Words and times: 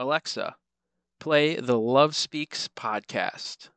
Alexa, 0.00 0.56
play 1.18 1.56
the 1.56 1.78
Love 1.78 2.16
Speaks 2.16 2.68
podcast. 2.68 3.68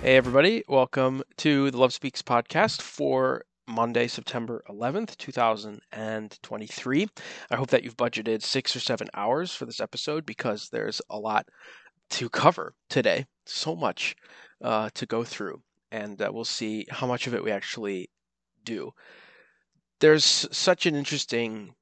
Hey, 0.00 0.16
everybody. 0.16 0.64
Welcome 0.68 1.22
to 1.36 1.70
the 1.70 1.76
Love 1.76 1.92
Speaks 1.92 2.22
podcast 2.22 2.80
for 2.80 3.44
Monday, 3.66 4.06
September 4.06 4.64
11th, 4.70 5.18
2023. 5.18 7.08
I 7.50 7.56
hope 7.56 7.68
that 7.68 7.84
you've 7.84 7.96
budgeted 7.98 8.40
six 8.40 8.74
or 8.74 8.80
seven 8.80 9.08
hours 9.12 9.54
for 9.54 9.66
this 9.66 9.80
episode 9.80 10.24
because 10.24 10.70
there's 10.70 11.02
a 11.10 11.18
lot 11.18 11.46
to 12.10 12.28
cover 12.28 12.74
today. 12.88 13.26
So 13.46 13.76
much 13.76 14.16
uh, 14.62 14.90
to 14.94 15.06
go 15.06 15.24
through, 15.24 15.62
and 15.90 16.20
uh, 16.20 16.30
we'll 16.32 16.44
see 16.44 16.86
how 16.90 17.06
much 17.06 17.26
of 17.26 17.34
it 17.34 17.44
we 17.44 17.50
actually 17.50 18.10
do. 18.64 18.92
There's 20.00 20.46
such 20.50 20.86
an 20.86 20.94
interesting. 20.94 21.74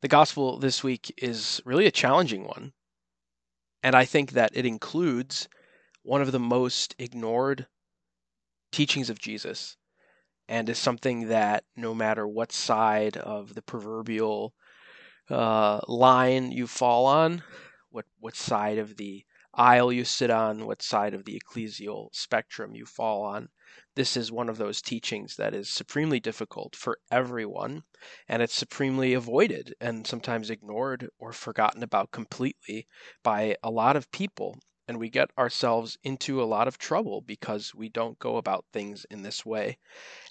The 0.00 0.08
gospel 0.08 0.58
this 0.58 0.82
week 0.82 1.14
is 1.18 1.60
really 1.64 1.86
a 1.86 1.92
challenging 1.92 2.44
one. 2.44 2.72
And 3.84 3.96
I 3.96 4.04
think 4.04 4.32
that 4.32 4.50
it 4.54 4.66
includes 4.66 5.48
one 6.02 6.22
of 6.22 6.32
the 6.32 6.40
most 6.40 6.94
ignored 6.98 7.66
teachings 8.72 9.10
of 9.10 9.18
Jesus 9.18 9.76
and 10.48 10.68
is 10.68 10.78
something 10.78 11.28
that 11.28 11.64
no 11.76 11.94
matter 11.94 12.26
what 12.26 12.52
side 12.52 13.16
of 13.16 13.54
the 13.54 13.62
proverbial 13.62 14.54
uh, 15.30 15.80
line 15.86 16.50
you 16.50 16.66
fall 16.66 17.06
on, 17.06 17.42
what 17.90 18.06
what 18.18 18.36
side 18.36 18.78
of 18.78 18.96
the 18.96 19.24
aisle 19.54 19.92
you 19.92 20.04
sit 20.04 20.30
on, 20.30 20.66
what 20.66 20.82
side 20.82 21.14
of 21.14 21.24
the 21.24 21.40
ecclesial 21.40 22.08
spectrum 22.12 22.74
you 22.74 22.86
fall 22.86 23.22
on, 23.22 23.48
this 23.94 24.16
is 24.16 24.32
one 24.32 24.48
of 24.48 24.58
those 24.58 24.80
teachings 24.80 25.36
that 25.36 25.54
is 25.54 25.68
supremely 25.68 26.20
difficult 26.20 26.74
for 26.74 26.98
everyone, 27.10 27.82
and 28.28 28.42
it's 28.42 28.54
supremely 28.54 29.12
avoided 29.12 29.74
and 29.80 30.06
sometimes 30.06 30.50
ignored 30.50 31.08
or 31.18 31.32
forgotten 31.32 31.82
about 31.82 32.10
completely 32.10 32.86
by 33.22 33.56
a 33.62 33.70
lot 33.70 33.96
of 33.96 34.10
people 34.10 34.58
and 34.88 34.98
we 34.98 35.08
get 35.08 35.30
ourselves 35.38 35.96
into 36.02 36.42
a 36.42 36.44
lot 36.44 36.66
of 36.66 36.76
trouble 36.76 37.20
because 37.20 37.74
we 37.74 37.88
don't 37.88 38.18
go 38.18 38.36
about 38.36 38.64
things 38.72 39.06
in 39.10 39.22
this 39.22 39.46
way. 39.46 39.78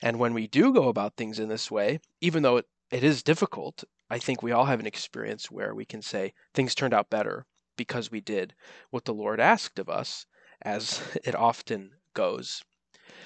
And 0.03 0.19
when 0.19 0.33
we 0.33 0.45
do 0.47 0.73
go 0.73 0.89
about 0.89 1.15
things 1.15 1.39
in 1.39 1.47
this 1.47 1.71
way, 1.71 1.99
even 2.19 2.43
though 2.43 2.57
it, 2.57 2.65
it 2.91 3.03
is 3.03 3.23
difficult, 3.23 3.83
I 4.09 4.19
think 4.19 4.43
we 4.43 4.51
all 4.51 4.65
have 4.65 4.79
an 4.79 4.85
experience 4.85 5.49
where 5.49 5.73
we 5.73 5.85
can 5.85 6.01
say 6.01 6.33
things 6.53 6.75
turned 6.75 6.93
out 6.93 7.09
better 7.09 7.45
because 7.81 8.11
we 8.11 8.21
did 8.21 8.53
what 8.91 9.05
the 9.05 9.13
Lord 9.13 9.39
asked 9.39 9.79
of 9.79 9.89
us, 9.89 10.27
as 10.61 11.01
it 11.23 11.33
often 11.33 11.89
goes. 12.13 12.61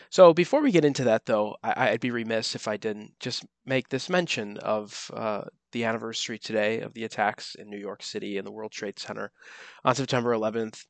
So 0.09 0.33
before 0.33 0.61
we 0.61 0.71
get 0.71 0.85
into 0.85 1.03
that, 1.03 1.25
though, 1.25 1.57
I, 1.61 1.91
would 1.91 1.99
be 1.99 2.11
remiss 2.11 2.55
if 2.55 2.69
I 2.69 2.77
didn't 2.77 3.19
just 3.19 3.45
make 3.65 3.89
this 3.89 4.09
mention 4.09 4.57
of 4.59 5.11
uh, 5.13 5.41
the 5.73 5.83
anniversary 5.83 6.39
today 6.39 6.79
of 6.79 6.93
the 6.93 7.03
attacks 7.03 7.55
in 7.55 7.69
New 7.69 7.77
York 7.77 8.01
City 8.01 8.37
and 8.37 8.47
the 8.47 8.51
World 8.51 8.71
Trade 8.71 8.97
Center 8.97 9.33
on 9.83 9.93
September 9.93 10.31
11th 10.31 10.85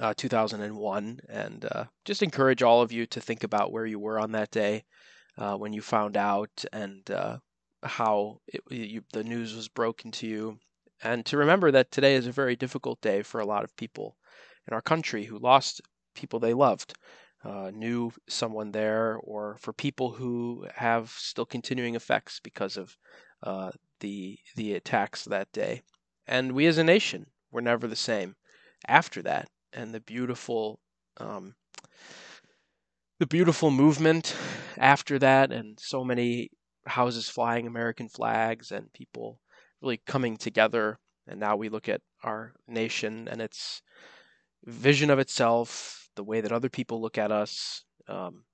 uh, 0.00 0.14
2001, 0.16 1.20
and 1.28 1.64
uh, 1.70 1.84
just 2.04 2.24
encourage 2.24 2.64
all 2.64 2.82
of 2.82 2.90
you 2.90 3.06
to 3.06 3.20
think 3.20 3.44
about 3.44 3.70
where 3.70 3.86
you 3.86 4.00
were 4.00 4.18
on 4.18 4.32
that 4.32 4.50
day 4.50 4.82
uh, 5.38 5.56
when 5.56 5.72
you 5.72 5.80
found 5.80 6.16
out 6.16 6.64
and 6.72 7.08
uh, 7.12 7.38
how 7.84 8.40
it, 8.48 8.62
you, 8.68 9.02
the 9.12 9.22
news 9.22 9.54
was 9.54 9.68
broken 9.68 10.10
to 10.10 10.26
you, 10.26 10.58
and 11.04 11.24
to 11.26 11.36
remember 11.36 11.70
that 11.70 11.92
today 11.92 12.16
is 12.16 12.26
a 12.26 12.32
very 12.32 12.56
difficult 12.56 13.00
day 13.00 13.22
for 13.22 13.40
a 13.40 13.46
lot 13.46 13.62
of 13.64 13.76
people 13.76 14.16
in 14.66 14.74
our 14.74 14.82
country 14.82 15.24
who 15.26 15.38
lost 15.38 15.80
people 16.14 16.40
they 16.40 16.54
loved. 16.54 16.94
Uh, 17.44 17.70
knew 17.74 18.10
someone 18.26 18.72
there, 18.72 19.18
or 19.22 19.58
for 19.60 19.74
people 19.74 20.12
who 20.12 20.66
have 20.74 21.10
still 21.10 21.44
continuing 21.44 21.94
effects 21.94 22.40
because 22.40 22.78
of 22.78 22.96
uh, 23.42 23.70
the 24.00 24.38
the 24.56 24.72
attacks 24.72 25.24
that 25.26 25.52
day, 25.52 25.82
and 26.26 26.52
we 26.52 26.66
as 26.66 26.78
a 26.78 26.84
nation 26.84 27.26
were 27.50 27.60
never 27.60 27.86
the 27.86 27.94
same 27.96 28.34
after 28.88 29.20
that 29.20 29.46
and 29.74 29.94
the 29.94 30.00
beautiful 30.00 30.80
um, 31.18 31.54
the 33.18 33.26
beautiful 33.26 33.70
movement 33.70 34.34
after 34.78 35.18
that, 35.18 35.52
and 35.52 35.78
so 35.78 36.02
many 36.02 36.50
houses 36.86 37.28
flying 37.28 37.66
American 37.66 38.08
flags 38.08 38.72
and 38.72 38.92
people 38.92 39.40
really 39.82 40.00
coming 40.06 40.36
together. 40.36 40.98
And 41.26 41.40
now 41.40 41.56
we 41.56 41.68
look 41.68 41.88
at 41.88 42.02
our 42.22 42.52
nation 42.68 43.28
and 43.30 43.40
its 43.40 43.82
vision 44.64 45.10
of 45.10 45.18
itself, 45.18 46.08
the 46.16 46.24
way 46.24 46.40
that 46.40 46.52
other 46.52 46.68
people 46.68 47.00
look 47.00 47.18
at 47.18 47.32
us, 47.32 47.84
um, 48.08 48.44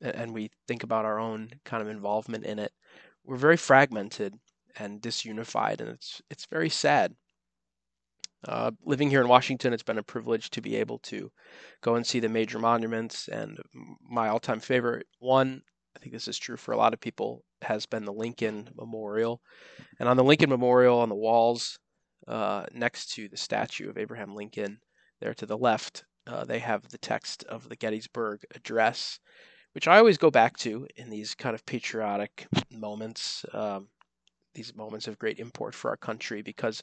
and 0.00 0.32
we 0.32 0.50
think 0.68 0.82
about 0.82 1.04
our 1.04 1.18
own 1.18 1.50
kind 1.64 1.82
of 1.82 1.88
involvement 1.88 2.44
in 2.44 2.58
it. 2.58 2.72
We're 3.24 3.36
very 3.36 3.56
fragmented 3.56 4.34
and 4.76 5.00
disunified, 5.00 5.80
and 5.80 5.88
it's 5.88 6.20
it's 6.30 6.46
very 6.46 6.68
sad. 6.68 7.14
Uh, 8.46 8.72
living 8.84 9.08
here 9.08 9.22
in 9.22 9.28
Washington, 9.28 9.72
it's 9.72 9.82
been 9.82 9.98
a 9.98 10.02
privilege 10.02 10.50
to 10.50 10.60
be 10.60 10.76
able 10.76 10.98
to 10.98 11.30
go 11.80 11.94
and 11.94 12.06
see 12.06 12.20
the 12.20 12.28
major 12.28 12.58
monuments. 12.58 13.28
And 13.28 13.58
my 14.02 14.28
all 14.28 14.40
time 14.40 14.60
favorite 14.60 15.06
one, 15.18 15.62
I 15.96 16.00
think 16.00 16.12
this 16.12 16.28
is 16.28 16.38
true 16.38 16.58
for 16.58 16.72
a 16.72 16.76
lot 16.76 16.92
of 16.92 17.00
people, 17.00 17.42
has 17.62 17.86
been 17.86 18.04
the 18.04 18.12
Lincoln 18.12 18.68
Memorial. 18.76 19.40
And 19.98 20.08
on 20.08 20.18
the 20.18 20.24
Lincoln 20.24 20.50
Memorial, 20.50 20.98
on 20.98 21.08
the 21.08 21.14
walls 21.14 21.78
uh, 22.26 22.66
next 22.72 23.12
to 23.14 23.28
the 23.28 23.36
statue 23.36 23.88
of 23.88 23.98
Abraham 23.98 24.34
Lincoln, 24.34 24.80
there 25.20 25.34
to 25.34 25.46
the 25.46 25.58
left, 25.58 26.04
uh, 26.26 26.44
they 26.44 26.58
have 26.58 26.88
the 26.88 26.98
text 26.98 27.44
of 27.44 27.68
the 27.68 27.76
Gettysburg 27.76 28.40
Address, 28.54 29.20
which 29.72 29.88
I 29.88 29.98
always 29.98 30.18
go 30.18 30.30
back 30.30 30.56
to 30.58 30.86
in 30.96 31.10
these 31.10 31.34
kind 31.34 31.54
of 31.54 31.66
patriotic 31.66 32.46
moments, 32.70 33.44
um, 33.52 33.88
these 34.54 34.74
moments 34.74 35.08
of 35.08 35.18
great 35.18 35.38
import 35.38 35.74
for 35.74 35.90
our 35.90 35.96
country, 35.96 36.42
because 36.42 36.82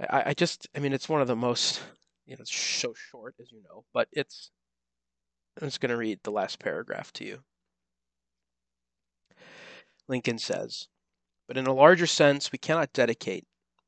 I, 0.00 0.22
I 0.26 0.34
just, 0.34 0.68
I 0.74 0.80
mean, 0.80 0.92
it's 0.92 1.08
one 1.08 1.20
of 1.20 1.28
the 1.28 1.36
most, 1.36 1.82
you 2.26 2.36
know, 2.36 2.40
it's 2.40 2.54
so 2.54 2.94
short, 2.94 3.34
as 3.40 3.50
you 3.52 3.62
know, 3.62 3.84
but 3.92 4.08
it's, 4.12 4.50
I'm 5.60 5.68
just 5.68 5.80
going 5.80 5.90
to 5.90 5.96
read 5.96 6.20
the 6.22 6.32
last 6.32 6.58
paragraph 6.58 7.12
to 7.14 7.24
you. 7.24 7.40
Lincoln 10.08 10.38
says, 10.38 10.88
But 11.46 11.56
in 11.56 11.66
a 11.66 11.72
larger 11.72 12.06
sense, 12.06 12.52
we 12.52 12.58
cannot 12.58 12.92
dedicate, 12.92 13.46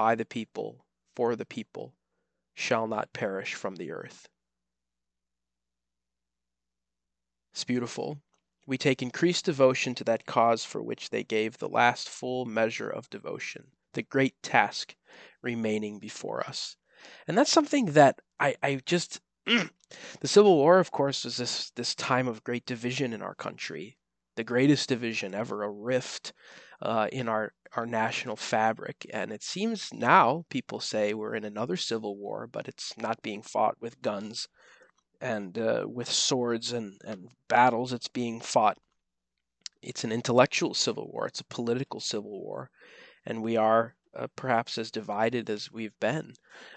by 0.00 0.14
the 0.14 0.24
people, 0.24 0.86
for 1.14 1.36
the 1.36 1.44
people, 1.44 1.94
shall 2.54 2.86
not 2.86 3.12
perish 3.12 3.52
from 3.54 3.76
the 3.76 3.90
earth. 3.90 4.30
It's 7.52 7.64
beautiful 7.64 8.22
we 8.66 8.78
take 8.78 9.02
increased 9.02 9.44
devotion 9.44 9.94
to 9.96 10.04
that 10.04 10.24
cause 10.24 10.64
for 10.64 10.82
which 10.82 11.10
they 11.10 11.22
gave 11.22 11.58
the 11.58 11.68
last 11.68 12.08
full 12.08 12.46
measure 12.46 12.88
of 12.88 13.10
devotion, 13.10 13.72
the 13.92 14.02
great 14.02 14.42
task 14.42 14.94
remaining 15.42 15.98
before 15.98 16.40
us. 16.46 16.76
And 17.26 17.36
that's 17.36 17.52
something 17.52 17.86
that 17.86 18.22
I, 18.38 18.56
I 18.62 18.80
just 18.86 19.20
the 19.44 20.28
Civil 20.28 20.56
War, 20.56 20.78
of 20.78 20.90
course, 20.92 21.24
was 21.24 21.36
this 21.36 21.72
this 21.72 21.94
time 21.94 22.26
of 22.26 22.44
great 22.44 22.64
division 22.64 23.12
in 23.12 23.20
our 23.20 23.34
country, 23.34 23.98
the 24.36 24.44
greatest 24.44 24.88
division 24.88 25.34
ever, 25.34 25.62
a 25.62 25.70
rift 25.70 26.32
uh, 26.82 27.08
in 27.12 27.28
our 27.28 27.52
our 27.76 27.86
national 27.86 28.36
fabric. 28.36 29.06
And 29.12 29.32
it 29.32 29.42
seems 29.42 29.92
now 29.92 30.44
people 30.50 30.80
say 30.80 31.14
we're 31.14 31.34
in 31.34 31.44
another 31.44 31.76
civil 31.76 32.16
war, 32.16 32.48
but 32.50 32.68
it's 32.68 32.96
not 32.98 33.22
being 33.22 33.42
fought 33.42 33.76
with 33.80 34.02
guns 34.02 34.48
and 35.20 35.56
uh, 35.58 35.84
with 35.86 36.10
swords 36.10 36.72
and, 36.72 37.00
and 37.04 37.28
battles 37.48 37.92
it's 37.92 38.08
being 38.08 38.40
fought. 38.40 38.78
It's 39.82 40.04
an 40.04 40.12
intellectual 40.12 40.74
civil 40.74 41.10
war, 41.12 41.26
it's 41.26 41.40
a 41.40 41.44
political 41.44 42.00
civil 42.00 42.42
war, 42.42 42.70
and 43.24 43.42
we 43.42 43.56
are 43.56 43.94
uh, 44.14 44.26
perhaps 44.36 44.76
as 44.76 44.90
divided 44.90 45.48
as 45.48 45.72
we've 45.72 45.98
been 46.00 46.34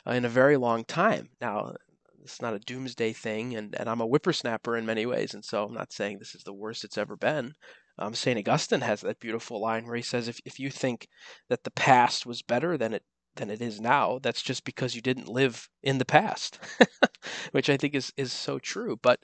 uh, 0.07 0.11
in 0.11 0.23
a 0.25 0.29
very 0.29 0.55
long 0.55 0.85
time. 0.85 1.29
Now, 1.41 1.75
it's 2.23 2.41
not 2.41 2.53
a 2.53 2.59
doomsday 2.59 3.13
thing, 3.13 3.55
and, 3.55 3.75
and 3.77 3.89
I'm 3.89 4.01
a 4.01 4.05
whippersnapper 4.05 4.77
in 4.77 4.85
many 4.85 5.05
ways, 5.05 5.33
and 5.33 5.43
so 5.43 5.65
I'm 5.65 5.73
not 5.73 5.91
saying 5.91 6.19
this 6.19 6.35
is 6.35 6.43
the 6.43 6.53
worst 6.53 6.83
it's 6.83 6.97
ever 6.97 7.15
been. 7.15 7.53
Um, 7.99 8.13
St. 8.13 8.39
Augustine 8.39 8.81
has 8.81 9.01
that 9.01 9.19
beautiful 9.19 9.61
line 9.61 9.85
where 9.85 9.95
he 9.95 10.01
says, 10.01 10.27
if, 10.27 10.39
if 10.45 10.59
you 10.59 10.69
think 10.69 11.07
that 11.49 11.63
the 11.63 11.71
past 11.71 12.25
was 12.25 12.41
better 12.41 12.77
than 12.77 12.93
it 12.93 13.03
than 13.35 13.49
it 13.49 13.61
is 13.63 13.81
now, 13.81 14.19
that's 14.21 14.43
just 14.43 14.63
because 14.63 14.95
you 14.95 15.01
didn't 15.01 15.27
live 15.27 15.67
in 15.81 15.97
the 15.97 16.05
past, 16.05 16.59
which 17.51 17.67
I 17.67 17.77
think 17.77 17.95
is, 17.95 18.13
is 18.15 18.31
so 18.31 18.59
true. 18.59 18.95
But 19.01 19.21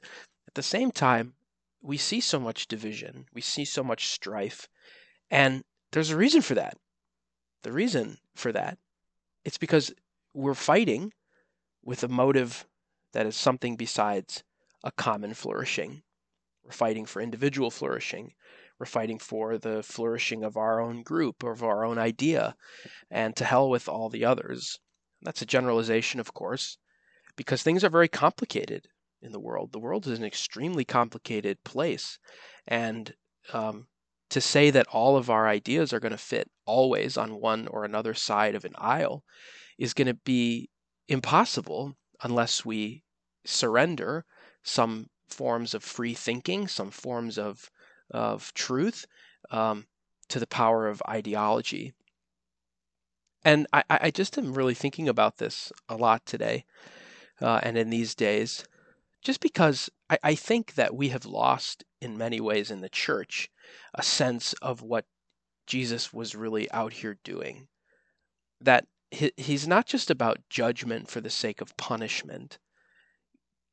at 0.47 0.55
the 0.55 0.63
same 0.63 0.89
time, 0.89 1.35
we 1.83 1.95
see 1.97 2.19
so 2.19 2.39
much 2.39 2.67
division, 2.67 3.27
we 3.33 3.41
see 3.41 3.65
so 3.65 3.83
much 3.83 4.07
strife, 4.07 4.67
and 5.29 5.63
there's 5.91 6.09
a 6.09 6.17
reason 6.17 6.41
for 6.41 6.55
that. 6.55 6.75
The 7.61 7.71
reason 7.71 8.17
for 8.35 8.51
that, 8.51 8.79
it's 9.45 9.59
because 9.59 9.93
we're 10.33 10.55
fighting 10.55 11.13
with 11.83 12.03
a 12.03 12.07
motive 12.07 12.65
that 13.13 13.25
is 13.25 13.35
something 13.35 13.75
besides 13.75 14.43
a 14.83 14.91
common 14.91 15.33
flourishing. 15.33 16.03
We're 16.63 16.71
fighting 16.71 17.05
for 17.05 17.21
individual 17.21 17.71
flourishing. 17.71 18.33
We're 18.79 18.85
fighting 18.85 19.19
for 19.19 19.57
the 19.57 19.83
flourishing 19.83 20.43
of 20.43 20.55
our 20.55 20.79
own 20.79 21.03
group 21.03 21.43
of 21.43 21.63
our 21.63 21.83
own 21.83 21.97
idea, 21.97 22.55
and 23.09 23.35
to 23.35 23.45
hell 23.45 23.69
with 23.69 23.89
all 23.89 24.09
the 24.09 24.23
others. 24.23 24.79
That's 25.21 25.41
a 25.41 25.45
generalization, 25.45 26.19
of 26.19 26.33
course, 26.33 26.77
because 27.35 27.61
things 27.61 27.83
are 27.83 27.89
very 27.89 28.07
complicated 28.07 28.87
in 29.21 29.33
the 29.33 29.39
world. 29.39 29.73
The 29.73 29.79
world 29.79 30.07
is 30.07 30.17
an 30.17 30.25
extremely 30.25 30.85
complicated 30.85 31.63
place, 31.63 32.19
and 32.67 33.13
um, 33.51 33.87
to 34.29 34.39
say 34.39 34.69
that 34.69 34.87
all 34.87 35.17
of 35.17 35.29
our 35.29 35.47
ideas 35.47 35.91
are 35.91 35.99
going 35.99 36.11
to 36.11 36.17
fit 36.17 36.49
always 36.65 37.17
on 37.17 37.41
one 37.41 37.67
or 37.67 37.83
another 37.83 38.13
side 38.13 38.55
of 38.55 38.63
an 38.63 38.73
aisle 38.77 39.23
is 39.77 39.93
going 39.93 40.07
to 40.07 40.13
be 40.13 40.69
impossible 41.07 41.97
unless 42.21 42.65
we 42.65 43.03
surrender 43.45 44.25
some 44.63 45.09
forms 45.27 45.73
of 45.73 45.83
free 45.83 46.13
thinking, 46.13 46.67
some 46.67 46.91
forms 46.91 47.37
of 47.37 47.69
of 48.11 48.53
truth 48.53 49.05
um, 49.51 49.85
to 50.27 50.39
the 50.39 50.47
power 50.47 50.87
of 50.87 51.01
ideology. 51.07 51.93
And 53.45 53.67
I, 53.71 53.83
I 53.89 54.11
just 54.11 54.37
am 54.37 54.53
really 54.53 54.73
thinking 54.73 55.07
about 55.07 55.37
this 55.37 55.71
a 55.87 55.95
lot 55.95 56.25
today 56.25 56.65
uh, 57.41 57.59
and 57.63 57.77
in 57.77 57.89
these 57.89 58.15
days, 58.15 58.65
just 59.21 59.39
because 59.39 59.89
I, 60.09 60.17
I 60.23 60.35
think 60.35 60.73
that 60.73 60.95
we 60.95 61.09
have 61.09 61.25
lost 61.25 61.83
in 62.01 62.17
many 62.17 62.41
ways 62.41 62.71
in 62.71 62.81
the 62.81 62.89
church 62.89 63.49
a 63.93 64.03
sense 64.03 64.53
of 64.53 64.81
what 64.81 65.05
Jesus 65.67 66.11
was 66.11 66.35
really 66.35 66.69
out 66.71 66.93
here 66.93 67.17
doing. 67.23 67.67
That 68.59 68.87
he, 69.11 69.31
he's 69.37 69.67
not 69.67 69.85
just 69.85 70.09
about 70.09 70.37
judgment 70.49 71.09
for 71.09 71.21
the 71.21 71.29
sake 71.29 71.61
of 71.61 71.75
punishment, 71.77 72.59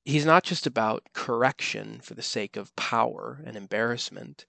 he's 0.04 0.26
not 0.26 0.44
just 0.44 0.66
about 0.66 1.04
correction 1.12 2.00
for 2.00 2.14
the 2.14 2.22
sake 2.22 2.56
of 2.56 2.74
power 2.76 3.42
and 3.44 3.56
embarrassment, 3.56 4.46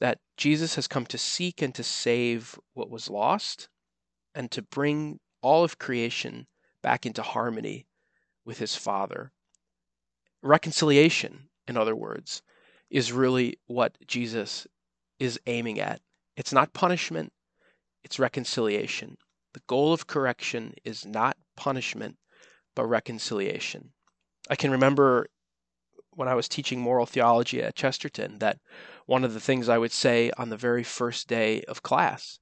that 0.00 0.20
Jesus 0.36 0.76
has 0.76 0.86
come 0.86 1.06
to 1.06 1.18
seek 1.18 1.60
and 1.60 1.74
to 1.74 1.82
save 1.82 2.58
what 2.74 2.90
was 2.90 3.10
lost 3.10 3.68
and 4.34 4.50
to 4.52 4.62
bring 4.62 5.18
all 5.42 5.64
of 5.64 5.78
creation 5.78 6.46
back 6.82 7.04
into 7.04 7.22
harmony 7.22 7.86
with 8.44 8.58
his 8.58 8.76
Father. 8.76 9.32
Reconciliation, 10.42 11.48
in 11.66 11.76
other 11.76 11.96
words, 11.96 12.42
is 12.90 13.12
really 13.12 13.58
what 13.66 13.98
Jesus 14.06 14.66
is 15.18 15.40
aiming 15.46 15.80
at. 15.80 16.00
It's 16.36 16.52
not 16.52 16.72
punishment, 16.72 17.32
it's 18.04 18.20
reconciliation. 18.20 19.16
The 19.54 19.62
goal 19.66 19.92
of 19.92 20.06
correction 20.06 20.74
is 20.84 21.06
not 21.06 21.36
punishment, 21.56 22.16
but 22.74 22.86
reconciliation. 22.86 23.92
I 24.50 24.56
can 24.56 24.70
remember 24.70 25.28
when 26.10 26.28
I 26.28 26.34
was 26.34 26.48
teaching 26.48 26.80
moral 26.80 27.06
theology 27.06 27.62
at 27.62 27.76
Chesterton 27.76 28.38
that 28.38 28.58
one 29.06 29.24
of 29.24 29.34
the 29.34 29.40
things 29.40 29.68
I 29.68 29.78
would 29.78 29.92
say 29.92 30.30
on 30.36 30.48
the 30.48 30.56
very 30.56 30.82
first 30.82 31.28
day 31.28 31.62
of 31.62 31.82
class 31.82 32.40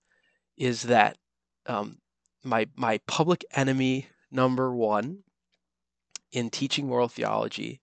is 0.57 0.83
that 0.85 1.19
um, 1.67 1.99
my 2.43 2.67
my 2.75 2.99
public 3.07 3.45
enemy 3.53 4.09
number 4.31 4.75
one 4.75 5.25
in 6.33 6.51
teaching 6.51 6.87
moral 6.87 7.09
theology 7.09 7.81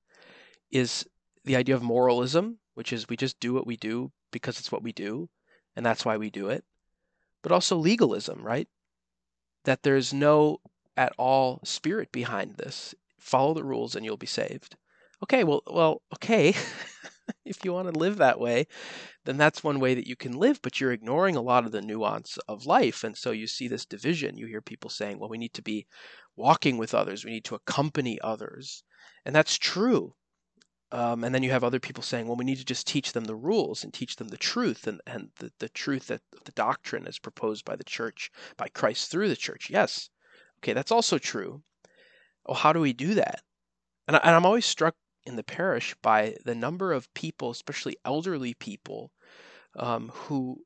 is 0.72 1.06
the 1.46 1.56
idea 1.56 1.76
of 1.76 1.84
moralism, 1.84 2.60
which 2.74 2.92
is 2.92 3.10
we 3.10 3.18
just 3.18 3.40
do 3.40 3.54
what 3.54 3.68
we 3.68 3.78
do 3.78 4.12
because 4.32 4.60
it's 4.60 4.72
what 4.72 4.84
we 4.84 4.92
do, 4.92 5.30
and 5.76 5.86
that's 5.86 6.06
why 6.06 6.18
we 6.18 6.30
do 6.30 6.50
it. 6.50 6.64
But 7.42 7.52
also 7.52 7.78
legalism, 7.78 8.42
right? 8.42 8.68
That 9.66 9.84
there's 9.84 10.14
no 10.14 10.60
at 10.96 11.14
all 11.18 11.60
spirit 11.64 12.12
behind 12.12 12.56
this 12.58 12.94
follow 13.24 13.54
the 13.54 13.64
rules 13.64 13.96
and 13.96 14.06
you'll 14.06 14.18
be 14.18 14.28
saved. 14.28 14.76
Okay, 15.24 15.44
well, 15.44 15.64
well, 15.66 16.02
okay. 16.16 16.54
if 17.46 17.64
you 17.64 17.72
want 17.72 17.92
to 17.92 17.98
live 17.98 18.18
that 18.18 18.40
way, 18.40 18.68
then 19.24 19.38
that's 19.38 19.64
one 19.64 19.80
way 19.80 19.94
that 19.94 20.08
you 20.08 20.16
can 20.18 20.34
live, 20.34 20.62
but 20.62 20.82
you're 20.82 20.92
ignoring 20.92 21.38
a 21.38 21.42
lot 21.42 21.66
of 21.66 21.72
the 21.72 21.82
nuance 21.82 22.38
of 22.48 22.66
life. 22.66 23.04
And 23.04 23.18
so 23.18 23.32
you 23.32 23.48
see 23.48 23.70
this 23.70 23.86
division. 23.86 24.38
You 24.38 24.48
hear 24.48 24.62
people 24.62 24.90
saying, 24.90 25.20
well, 25.20 25.30
we 25.30 25.38
need 25.38 25.54
to 25.54 25.62
be 25.62 25.88
walking 26.36 26.78
with 26.78 26.94
others, 26.94 27.24
we 27.24 27.32
need 27.32 27.46
to 27.46 27.56
accompany 27.56 28.20
others. 28.22 28.84
And 29.24 29.36
that's 29.36 29.58
true. 29.58 30.16
Um, 30.94 31.24
and 31.24 31.34
then 31.34 31.42
you 31.42 31.50
have 31.50 31.64
other 31.64 31.80
people 31.80 32.04
saying, 32.04 32.28
well, 32.28 32.36
we 32.36 32.46
need 32.46 32.60
to 32.60 32.66
just 32.66 32.86
teach 32.86 33.14
them 33.14 33.24
the 33.24 33.36
rules 33.36 33.84
and 33.84 33.92
teach 33.92 34.18
them 34.18 34.28
the 34.28 34.38
truth 34.38 34.86
and, 34.86 35.02
and 35.08 35.30
the, 35.38 35.52
the 35.58 35.70
truth 35.70 36.06
that 36.06 36.22
the 36.46 36.52
doctrine 36.52 37.08
is 37.08 37.18
proposed 37.18 37.66
by 37.66 37.76
the 37.76 37.84
church, 37.84 38.30
by 38.58 38.68
Christ 38.68 39.10
through 39.10 39.28
the 39.28 39.36
church. 39.36 39.72
Yes. 39.72 40.12
Okay, 40.60 40.74
that's 40.74 40.92
also 40.92 41.18
true. 41.18 41.64
Well, 42.46 42.58
how 42.58 42.74
do 42.74 42.80
we 42.80 42.94
do 42.94 43.16
that? 43.16 43.42
And, 44.08 44.18
I, 44.18 44.20
and 44.20 44.36
I'm 44.36 44.46
always 44.46 44.68
struck 44.68 44.94
in 45.26 45.36
the 45.36 45.44
parish 45.44 45.96
by 46.04 46.36
the 46.46 46.54
number 46.54 46.94
of 46.94 47.12
people, 47.16 47.50
especially 47.50 47.98
elderly 48.06 48.54
people, 48.54 49.12
um, 49.76 50.12
who 50.14 50.60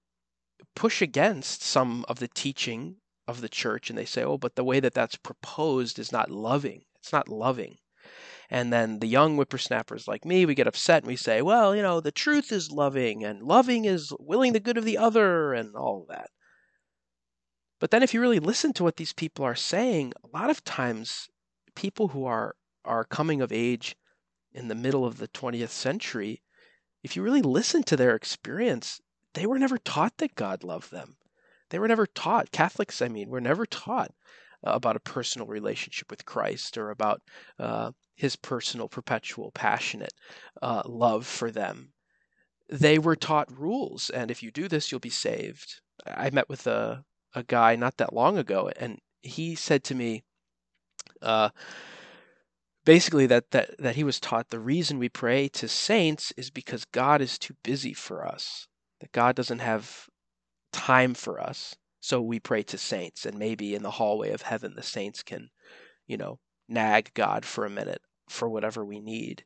push 0.75 1.01
against 1.01 1.63
some 1.63 2.03
of 2.09 2.19
the 2.19 2.27
teaching 2.27 2.97
of 3.29 3.39
the 3.39 3.47
church 3.47 3.89
and 3.89 3.97
they 3.97 4.03
say, 4.03 4.25
oh, 4.25 4.37
but 4.37 4.55
the 4.55 4.65
way 4.65 4.81
that 4.81 4.93
that's 4.93 5.15
proposed 5.15 5.99
is 5.99 6.11
not 6.11 6.29
loving. 6.29 6.81
It's 6.99 7.13
not 7.13 7.29
loving. 7.29 7.77
And 8.49 8.71
then 8.71 8.99
the 8.99 9.07
young 9.07 9.35
whippersnappers 9.35 10.07
like 10.07 10.23
me, 10.23 10.45
we 10.45 10.55
get 10.55 10.67
upset 10.67 11.03
and 11.03 11.07
we 11.07 11.17
say, 11.17 11.41
well, 11.41 11.75
you 11.75 11.81
know, 11.81 11.99
the 11.99 12.11
truth 12.11 12.51
is 12.51 12.71
loving 12.71 13.23
and 13.23 13.43
loving 13.43 13.85
is 13.85 14.13
willing 14.19 14.53
the 14.53 14.59
good 14.59 14.77
of 14.77 14.85
the 14.85 14.97
other 14.97 15.53
and 15.53 15.75
all 15.75 16.01
of 16.01 16.07
that. 16.07 16.29
But 17.79 17.91
then 17.91 18.03
if 18.03 18.13
you 18.13 18.21
really 18.21 18.39
listen 18.39 18.73
to 18.73 18.83
what 18.83 18.95
these 18.95 19.13
people 19.13 19.45
are 19.45 19.55
saying, 19.55 20.13
a 20.23 20.35
lot 20.35 20.49
of 20.49 20.63
times 20.63 21.29
people 21.75 22.09
who 22.09 22.25
are 22.25 22.55
are 22.85 23.03
coming 23.03 23.41
of 23.41 23.51
age 23.51 23.95
in 24.53 24.69
the 24.69 24.75
middle 24.75 25.05
of 25.05 25.17
the 25.17 25.27
20th 25.27 25.69
century, 25.69 26.41
if 27.03 27.15
you 27.15 27.21
really 27.21 27.41
listen 27.41 27.83
to 27.83 27.97
their 27.97 28.15
experience, 28.15 29.01
they 29.33 29.45
were 29.45 29.59
never 29.59 29.77
taught 29.77 30.17
that 30.17 30.35
God 30.35 30.63
loved 30.63 30.89
them. 30.89 31.17
They 31.69 31.79
were 31.79 31.87
never 31.87 32.07
taught, 32.07 32.51
Catholics, 32.51 33.01
I 33.01 33.09
mean, 33.09 33.29
were 33.29 33.41
never 33.41 33.65
taught 33.65 34.11
uh, 34.65 34.71
about 34.71 34.95
a 34.95 35.01
personal 35.01 35.47
relationship 35.47 36.09
with 36.09 36.25
Christ 36.25 36.77
or 36.77 36.89
about 36.89 37.21
uh, 37.59 37.91
his 38.17 38.35
personal, 38.35 38.89
perpetual, 38.89 39.51
passionate 39.51 40.13
uh, 40.61 40.81
love 40.85 41.25
for 41.25 41.51
them. 41.51 41.93
They 42.67 42.99
were 42.99 43.15
taught 43.15 43.57
rules, 43.57 44.09
and 44.09 44.29
if 44.29 44.43
you 44.43 44.51
do 44.51 44.67
this, 44.67 44.91
you'll 44.91 44.99
be 44.99 45.09
saved. 45.09 45.79
I 46.05 46.29
met 46.31 46.49
with 46.49 46.67
a, 46.67 47.05
a 47.33 47.43
guy 47.43 47.77
not 47.77 47.95
that 47.97 48.13
long 48.13 48.37
ago, 48.37 48.69
and 48.77 48.99
he 49.21 49.55
said 49.55 49.83
to 49.85 49.95
me, 49.95 50.23
uh, 51.21 51.49
basically 52.83 53.27
that, 53.27 53.51
that 53.51 53.77
that 53.79 53.95
he 53.95 54.03
was 54.03 54.19
taught 54.19 54.49
the 54.49 54.59
reason 54.59 54.97
we 54.97 55.09
pray 55.09 55.47
to 55.49 55.67
saints 55.67 56.33
is 56.37 56.49
because 56.49 56.85
God 56.85 57.21
is 57.21 57.37
too 57.37 57.53
busy 57.63 57.93
for 57.93 58.25
us. 58.25 58.67
That 58.99 59.11
God 59.11 59.35
doesn't 59.35 59.59
have 59.59 60.07
time 60.71 61.13
for 61.13 61.39
us. 61.39 61.75
So 61.99 62.21
we 62.21 62.39
pray 62.39 62.63
to 62.63 62.77
saints 62.77 63.25
and 63.25 63.37
maybe 63.37 63.75
in 63.75 63.83
the 63.83 63.91
hallway 63.91 64.31
of 64.31 64.43
heaven 64.43 64.73
the 64.75 64.83
saints 64.83 65.21
can, 65.23 65.49
you 66.07 66.17
know, 66.17 66.39
nag 66.67 67.13
God 67.13 67.45
for 67.45 67.65
a 67.65 67.69
minute 67.69 68.01
for 68.29 68.49
whatever 68.49 68.83
we 68.83 68.99
need. 68.99 69.45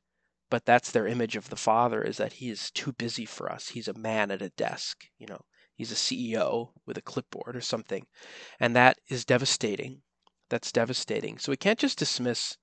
But 0.49 0.65
that's 0.65 0.91
their 0.91 1.07
image 1.07 1.35
of 1.35 1.49
the 1.49 1.55
Father 1.55 2.01
is 2.01 2.17
that 2.17 2.33
he 2.33 2.49
is 2.49 2.71
too 2.71 2.91
busy 2.91 3.25
for 3.25 3.51
us. 3.51 3.69
He's 3.69 3.87
a 3.87 3.93
man 3.93 4.31
at 4.31 4.41
a 4.41 4.49
desk, 4.49 5.05
you 5.17 5.27
know. 5.27 5.41
He's 5.73 5.91
a 5.91 5.95
CEO 5.95 6.73
with 6.85 6.97
a 6.97 7.01
clipboard 7.01 7.55
or 7.55 7.61
something. 7.61 8.05
And 8.59 8.75
that 8.75 8.99
is 9.09 9.25
devastating 9.25 10.01
that's 10.51 10.71
devastating. 10.71 11.39
So 11.39 11.51
we 11.51 11.57
can't 11.57 11.79
just 11.79 11.97
dismiss 11.97 12.57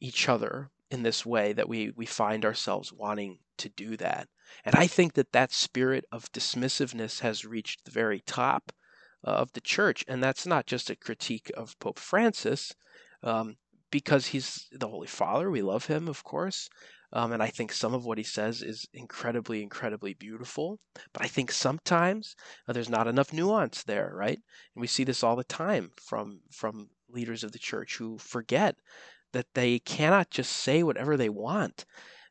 each 0.00 0.28
other 0.28 0.70
in 0.90 1.02
this 1.02 1.24
way 1.24 1.52
that 1.52 1.68
we, 1.68 1.92
we 1.94 2.06
find 2.06 2.44
ourselves 2.44 2.92
wanting 2.92 3.38
to 3.58 3.68
do 3.68 3.96
that. 3.98 4.28
And 4.64 4.74
I 4.74 4.86
think 4.86 5.14
that 5.14 5.32
that 5.32 5.52
spirit 5.52 6.04
of 6.10 6.32
dismissiveness 6.32 7.20
has 7.20 7.44
reached 7.44 7.84
the 7.84 7.90
very 7.90 8.20
top 8.26 8.72
of 9.22 9.52
the 9.52 9.60
church. 9.60 10.04
And 10.08 10.22
that's 10.22 10.46
not 10.46 10.66
just 10.66 10.90
a 10.90 10.96
critique 10.96 11.50
of 11.56 11.78
Pope 11.78 11.98
Francis, 11.98 12.72
um, 13.22 13.56
because 13.90 14.26
he's 14.26 14.66
the 14.72 14.88
Holy 14.88 15.06
Father. 15.06 15.50
We 15.50 15.62
love 15.62 15.86
him, 15.86 16.08
of 16.08 16.24
course. 16.24 16.68
Um, 17.12 17.32
and 17.32 17.42
I 17.42 17.48
think 17.48 17.72
some 17.72 17.94
of 17.94 18.04
what 18.04 18.18
he 18.18 18.24
says 18.24 18.62
is 18.62 18.86
incredibly, 18.92 19.62
incredibly 19.62 20.14
beautiful. 20.14 20.80
But 21.12 21.22
I 21.22 21.28
think 21.28 21.52
sometimes 21.52 22.34
uh, 22.66 22.72
there's 22.72 22.88
not 22.88 23.06
enough 23.06 23.32
nuance 23.32 23.84
there, 23.84 24.12
right? 24.14 24.38
And 24.74 24.80
we 24.80 24.86
see 24.86 25.04
this 25.04 25.22
all 25.22 25.36
the 25.36 25.44
time 25.44 25.92
from 26.00 26.40
from 26.50 26.90
leaders 27.08 27.44
of 27.44 27.52
the 27.52 27.58
church 27.58 27.96
who 27.96 28.18
forget 28.18 28.76
that 29.32 29.46
they 29.54 29.78
cannot 29.78 30.30
just 30.30 30.52
say 30.52 30.82
whatever 30.82 31.16
they 31.16 31.28
want. 31.28 31.84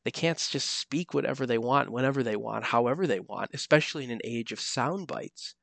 They 0.04 0.12
can't 0.12 0.38
just 0.38 0.70
speak 0.70 1.14
whatever 1.14 1.46
they 1.46 1.58
want, 1.58 1.90
whenever 1.90 2.22
they 2.22 2.36
want, 2.36 2.66
however 2.66 3.08
they 3.08 3.20
want, 3.20 3.52
especially 3.54 4.04
in 4.04 4.12
an 4.12 4.22
age 4.24 4.52
of 4.52 4.60
sound 4.60 5.08
bites. 5.08 5.56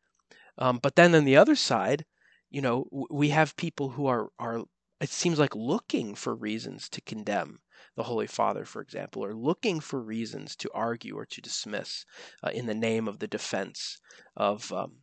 Um, 0.59 0.79
but 0.83 0.97
then 0.97 1.15
on 1.15 1.25
the 1.25 1.37
other 1.37 1.55
side, 1.55 2.05
you 2.51 2.61
know, 2.61 2.87
we 3.11 3.29
have 3.31 3.57
people 3.57 3.91
who 3.91 4.07
are 4.07 4.29
are 4.39 4.63
it 5.03 5.11
seems 5.11 5.39
like 5.39 5.55
looking 5.55 6.15
for 6.15 6.35
reasons 6.35 6.89
to 6.91 7.01
condemn 7.03 7.61
the 7.97 8.05
Holy 8.05 8.27
Father, 8.27 8.65
for 8.65 8.81
example, 8.81 9.25
or 9.25 9.35
looking 9.35 9.81
for 9.81 10.01
reasons 10.01 10.57
to 10.57 10.71
argue 10.73 11.17
or 11.19 11.27
to 11.27 11.41
dismiss 11.43 12.07
uh, 12.43 12.51
in 12.51 12.67
the 12.67 12.75
name 12.75 13.09
of 13.09 13.19
the 13.19 13.27
defense 13.27 13.99
of 14.37 14.73
um, 14.73 15.03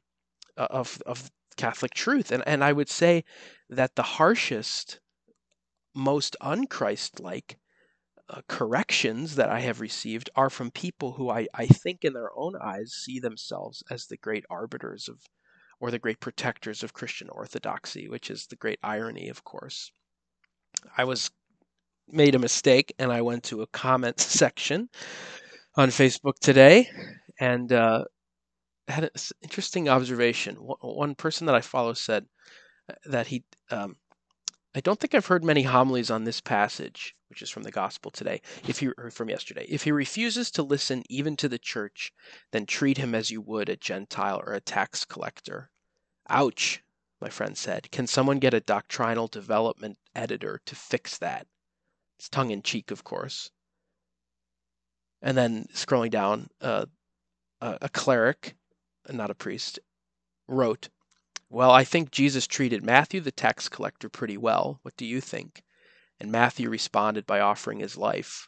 of 0.58 1.02
of 1.06 1.30
Catholic 1.58 1.94
truth. 1.94 2.32
And 2.32 2.44
and 2.48 2.64
I 2.64 2.74
would 2.74 2.90
say 2.90 3.26
that 3.70 3.96
the 3.96 4.04
harshest, 4.04 5.00
most 5.94 6.36
unchrist-like 6.42 7.58
uh, 8.30 8.42
corrections 8.48 9.36
that 9.36 9.50
I 9.50 9.60
have 9.62 9.82
received 9.82 10.30
are 10.36 10.50
from 10.50 10.72
people 10.72 11.14
who 11.14 11.30
I, 11.30 11.48
I 11.54 11.68
think 11.68 12.06
in 12.06 12.14
their 12.14 12.32
own 12.36 12.56
eyes 12.62 12.94
see 12.94 13.20
themselves 13.20 13.84
as 13.90 14.06
the 14.06 14.18
great 14.18 14.46
arbiters 14.50 15.10
of 15.10 15.22
or 15.80 15.92
the 15.92 16.00
great 16.00 16.20
protectors 16.20 16.84
of 16.84 16.94
Christian 16.94 17.30
orthodoxy, 17.30 18.08
which 18.08 18.30
is 18.30 18.48
the 18.48 18.56
great 18.56 18.80
irony, 18.84 19.30
of 19.30 19.44
course. 19.44 19.92
I 20.98 21.06
was 21.06 21.32
made 22.08 22.36
a 22.36 22.40
mistake 22.40 22.94
and 23.00 23.12
I 23.12 23.22
went 23.22 23.44
to 23.46 23.62
a 23.62 23.68
comments 23.68 24.26
section 24.40 24.90
on 25.76 25.90
Facebook 25.90 26.40
today 26.40 26.90
and 27.40 27.72
uh, 27.72 28.06
had 28.88 29.06
an 29.06 29.10
interesting 29.42 29.90
observation. 29.90 30.56
One 30.56 31.16
person 31.16 31.48
that 31.48 31.56
I 31.56 31.62
follow 31.62 31.94
said 31.94 32.26
uh, 32.90 32.96
that 33.06 33.28
he, 33.28 33.44
um, 33.72 33.96
I 34.76 34.82
don't 34.82 35.00
think 35.00 35.16
I've 35.16 35.26
heard 35.26 35.44
many 35.44 35.64
homilies 35.64 36.12
on 36.12 36.26
this 36.26 36.42
passage, 36.42 37.16
which 37.30 37.42
is 37.42 37.50
from 37.50 37.64
the 37.64 37.72
Gospel 37.72 38.12
today, 38.12 38.42
if 38.68 38.80
he 38.80 38.90
or 38.98 39.10
from 39.10 39.30
yesterday. 39.30 39.66
If 39.68 39.84
he 39.84 39.92
refuses 39.92 40.52
to 40.52 40.64
listen 40.64 41.04
even 41.10 41.36
to 41.38 41.50
the 41.50 41.58
church, 41.58 42.14
then 42.52 42.66
treat 42.66 42.98
him 42.98 43.16
as 43.16 43.32
you 43.32 43.42
would 43.42 43.68
a 43.68 43.76
Gentile 43.76 44.42
or 44.46 44.54
a 44.54 44.62
tax 44.62 45.06
collector. 45.06 45.72
Ouch, 46.30 46.84
my 47.20 47.30
friend 47.30 47.58
said. 47.58 47.90
Can 47.92 48.06
someone 48.06 48.38
get 48.38 48.54
a 48.54 48.60
doctrinal 48.60 49.28
development 49.28 49.98
editor 50.14 50.62
to 50.66 50.76
fix 50.76 51.18
that? 51.18 51.48
It's 52.20 52.30
tongue 52.30 52.52
in 52.52 52.62
cheek, 52.62 52.92
of 52.92 53.04
course. 53.04 53.50
And 55.22 55.36
then 55.36 55.68
scrolling 55.74 56.12
down, 56.12 56.50
uh, 56.62 56.86
a 57.60 57.90
cleric, 57.90 58.56
not 59.10 59.32
a 59.32 59.36
priest, 59.36 59.80
wrote, 60.48 60.90
Well, 61.52 61.72
I 61.72 61.84
think 61.84 62.12
Jesus 62.12 62.46
treated 62.46 62.86
Matthew 62.86 63.22
the 63.22 63.32
tax 63.32 63.70
collector 63.70 64.08
pretty 64.08 64.38
well. 64.38 64.80
What 64.84 64.96
do 64.96 65.04
you 65.04 65.20
think? 65.20 65.64
And 66.20 66.32
Matthew 66.32 66.70
responded 66.70 67.26
by 67.26 67.40
offering 67.40 67.80
his 67.80 67.98
life. 67.98 68.48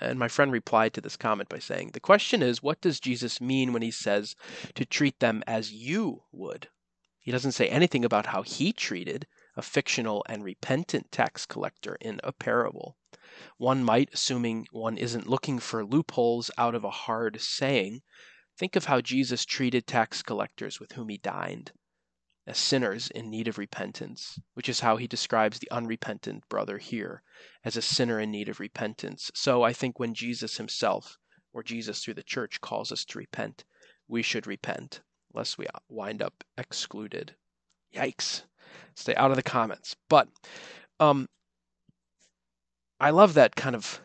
And 0.00 0.18
my 0.18 0.26
friend 0.26 0.50
replied 0.50 0.94
to 0.94 1.02
this 1.02 1.18
comment 1.18 1.50
by 1.50 1.58
saying, 1.58 1.90
The 1.90 2.00
question 2.00 2.42
is, 2.42 2.62
what 2.62 2.80
does 2.80 2.98
Jesus 2.98 3.42
mean 3.42 3.74
when 3.74 3.82
he 3.82 3.90
says 3.90 4.36
to 4.74 4.86
treat 4.86 5.20
them 5.20 5.44
as 5.46 5.70
you 5.70 6.22
would? 6.32 6.70
He 7.20 7.30
doesn't 7.30 7.52
say 7.52 7.68
anything 7.68 8.06
about 8.06 8.24
how 8.24 8.40
he 8.40 8.72
treated 8.72 9.26
a 9.54 9.60
fictional 9.60 10.24
and 10.30 10.42
repentant 10.42 11.12
tax 11.12 11.44
collector 11.44 11.98
in 12.00 12.22
a 12.24 12.32
parable. 12.32 12.96
One 13.58 13.84
might, 13.84 14.14
assuming 14.14 14.66
one 14.70 14.96
isn't 14.96 15.28
looking 15.28 15.58
for 15.58 15.84
loopholes 15.84 16.50
out 16.56 16.74
of 16.74 16.84
a 16.84 16.90
hard 16.90 17.38
saying, 17.42 18.00
think 18.56 18.76
of 18.76 18.86
how 18.86 19.02
Jesus 19.02 19.44
treated 19.44 19.86
tax 19.86 20.22
collectors 20.22 20.80
with 20.80 20.92
whom 20.92 21.10
he 21.10 21.18
dined 21.18 21.72
as 22.48 22.56
sinners 22.56 23.10
in 23.10 23.28
need 23.28 23.46
of 23.46 23.58
repentance, 23.58 24.40
which 24.54 24.70
is 24.70 24.80
how 24.80 24.96
he 24.96 25.06
describes 25.06 25.58
the 25.58 25.70
unrepentant 25.70 26.48
brother 26.48 26.78
here 26.78 27.22
as 27.62 27.76
a 27.76 27.82
sinner 27.82 28.18
in 28.18 28.30
need 28.30 28.48
of 28.48 28.58
repentance. 28.58 29.30
So 29.34 29.62
I 29.62 29.74
think 29.74 29.98
when 29.98 30.14
Jesus 30.14 30.56
himself, 30.56 31.18
or 31.52 31.62
Jesus 31.62 32.02
through 32.02 32.14
the 32.14 32.22
church, 32.22 32.62
calls 32.62 32.90
us 32.90 33.04
to 33.04 33.18
repent, 33.18 33.64
we 34.08 34.22
should 34.22 34.46
repent, 34.46 35.02
lest 35.34 35.58
we 35.58 35.66
wind 35.90 36.22
up 36.22 36.42
excluded. 36.56 37.34
Yikes 37.94 38.44
stay 38.94 39.14
out 39.14 39.30
of 39.30 39.36
the 39.36 39.42
comments. 39.42 39.94
But 40.08 40.28
um, 40.98 41.28
I 42.98 43.10
love 43.10 43.34
that 43.34 43.56
kind 43.56 43.76
of 43.76 44.00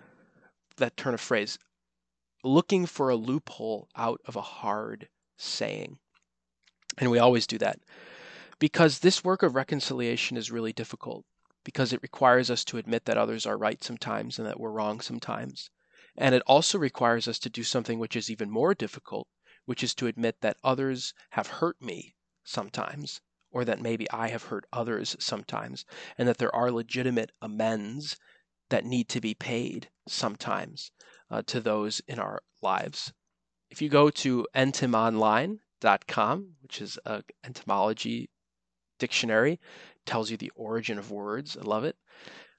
that 0.78 0.98
turn 0.98 1.14
of 1.14 1.22
phrase, 1.22 1.58
looking 2.44 2.88
for 2.88 3.10
a 3.10 3.16
loophole 3.16 3.88
out 3.96 4.20
of 4.26 4.36
a 4.36 4.42
hard 4.42 5.08
saying. 5.38 5.98
And 6.98 7.10
we 7.10 7.20
always 7.20 7.48
do 7.48 7.58
that 7.60 7.80
because 8.64 9.00
this 9.00 9.26
work 9.26 9.44
of 9.44 9.56
reconciliation 9.56 10.38
is 10.38 10.50
really 10.50 10.72
difficult 10.72 11.26
because 11.66 11.92
it 11.92 12.02
requires 12.02 12.50
us 12.50 12.64
to 12.64 12.78
admit 12.78 13.04
that 13.04 13.18
others 13.18 13.46
are 13.46 13.58
right 13.58 13.84
sometimes 13.84 14.40
and 14.40 14.48
that 14.48 14.58
we're 14.58 14.72
wrong 14.72 15.02
sometimes. 15.02 15.70
And 16.16 16.34
it 16.34 16.42
also 16.48 16.78
requires 16.78 17.28
us 17.28 17.40
to 17.40 17.50
do 17.50 17.62
something 17.62 18.00
which 18.00 18.16
is 18.16 18.32
even 18.32 18.50
more 18.50 18.74
difficult, 18.74 19.28
which 19.66 19.84
is 19.84 19.94
to 19.96 20.08
admit 20.08 20.38
that 20.40 20.56
others 20.64 21.14
have 21.32 21.48
hurt 21.48 21.82
me 21.82 22.16
sometimes 22.46 23.20
or 23.52 23.66
that 23.66 23.82
maybe 23.82 24.10
I 24.12 24.30
have 24.30 24.44
hurt 24.44 24.64
others 24.72 25.18
sometimes, 25.20 25.84
and 26.18 26.26
that 26.30 26.38
there 26.38 26.56
are 26.56 26.72
legitimate 26.72 27.34
amends 27.42 28.16
that 28.70 28.86
need 28.86 29.10
to 29.10 29.20
be 29.20 29.34
paid 29.34 29.90
sometimes 30.08 30.90
uh, 31.30 31.42
to 31.48 31.60
those 31.60 32.00
in 32.08 32.18
our 32.18 32.42
lives. 32.62 33.12
If 33.70 33.82
you 33.82 33.90
go 33.90 34.10
to 34.10 34.48
etymonline.com, 34.56 36.54
which 36.62 36.82
is 36.82 36.98
an 37.06 37.24
etymology 37.44 38.30
dictionary, 39.04 39.60
tells 40.06 40.32
you 40.32 40.38
the 40.38 40.54
origin 40.56 40.98
of 40.98 41.12
words. 41.12 41.58
I 41.58 41.64
love 41.64 41.84
it. 41.84 41.98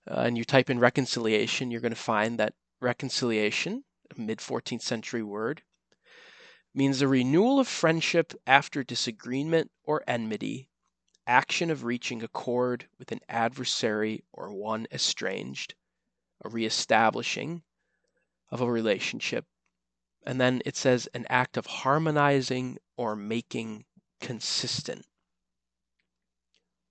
Uh, 0.07 0.25
and 0.27 0.37
you 0.37 0.45
type 0.45 0.69
in 0.69 0.79
reconciliation, 0.79 1.71
you're 1.71 1.81
going 1.81 2.01
to 2.03 2.11
find 2.15 2.39
that 2.39 2.53
reconciliation, 2.83 3.85
a 4.15 4.21
mid 4.21 4.41
14th 4.41 4.83
century 4.83 5.23
word, 5.23 5.63
means 6.75 6.99
the 6.99 7.09
renewal 7.09 7.59
of 7.59 7.67
friendship 7.67 8.35
after 8.47 8.85
disagreement 8.85 9.71
or 9.85 10.05
enmity 10.07 10.69
action 11.27 11.71
of 11.71 11.85
reaching 11.85 12.23
accord 12.23 12.87
with 12.99 13.11
an 13.11 13.21
adversary 13.27 14.23
or 14.31 14.53
one 14.53 14.87
estranged, 14.93 15.75
a 16.45 16.49
reestablishing 16.51 17.63
of 18.51 18.61
a 18.61 18.71
relationship. 18.71 19.47
And 20.27 20.39
then 20.39 20.61
it 20.67 20.77
says 20.77 21.09
an 21.15 21.25
act 21.31 21.57
of 21.57 21.65
harmonizing 21.65 22.77
or 22.99 23.17
making 23.17 23.87
consistent. 24.21 25.07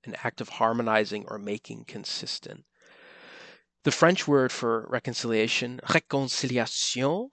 An 0.05 0.15
act 0.23 0.41
of 0.41 0.49
harmonizing 0.49 1.25
or 1.27 1.37
making 1.37 1.85
consistent. 1.85 2.65
The 3.83 3.91
French 3.91 4.27
word 4.27 4.51
for 4.51 4.87
reconciliation, 4.89 5.79
réconciliation, 5.85 7.29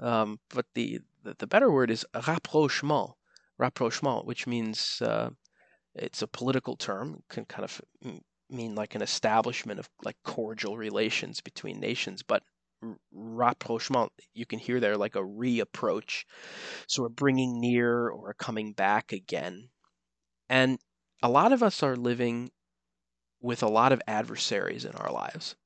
um, 0.00 0.38
but 0.50 0.66
the, 0.74 1.00
the, 1.22 1.46
better 1.46 1.70
word 1.70 1.90
is 1.90 2.04
rapprochement, 2.26 3.10
rapprochement, 3.58 4.26
which 4.26 4.46
means 4.46 5.00
uh, 5.00 5.30
it's 5.94 6.20
a 6.20 6.26
political 6.26 6.76
term, 6.76 7.22
can 7.28 7.46
kind 7.46 7.64
of 7.64 7.80
mean 8.50 8.74
like 8.74 8.94
an 8.94 9.02
establishment 9.02 9.80
of 9.80 9.88
like 10.04 10.16
cordial 10.22 10.76
relations 10.76 11.40
between 11.40 11.80
nations, 11.80 12.22
but 12.22 12.42
rapprochement, 13.12 14.12
you 14.34 14.46
can 14.46 14.58
hear 14.58 14.80
there 14.80 14.96
like 14.96 15.16
a 15.16 15.22
reapproach. 15.22 16.24
So 16.86 17.04
a 17.04 17.08
bringing 17.08 17.60
near 17.60 18.08
or 18.08 18.30
a 18.30 18.34
coming 18.34 18.72
back 18.72 19.12
again. 19.12 19.70
And 20.48 20.78
a 21.22 21.28
lot 21.28 21.52
of 21.52 21.62
us 21.62 21.82
are 21.82 21.96
living 21.96 22.50
with 23.40 23.62
a 23.62 23.68
lot 23.68 23.92
of 23.92 24.02
adversaries 24.06 24.84
in 24.84 24.92
our 24.92 25.12
lives. 25.12 25.56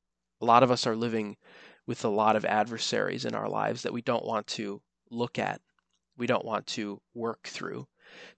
A 0.40 0.44
lot 0.44 0.62
of 0.62 0.70
us 0.70 0.86
are 0.86 0.96
living 0.96 1.36
with 1.86 2.04
a 2.04 2.08
lot 2.08 2.36
of 2.36 2.44
adversaries 2.44 3.24
in 3.24 3.34
our 3.34 3.48
lives 3.48 3.82
that 3.82 3.92
we 3.92 4.02
don't 4.02 4.24
want 4.24 4.46
to 4.46 4.80
look 5.10 5.38
at, 5.38 5.60
we 6.16 6.26
don't 6.26 6.44
want 6.44 6.66
to 6.68 7.00
work 7.14 7.44
through. 7.44 7.86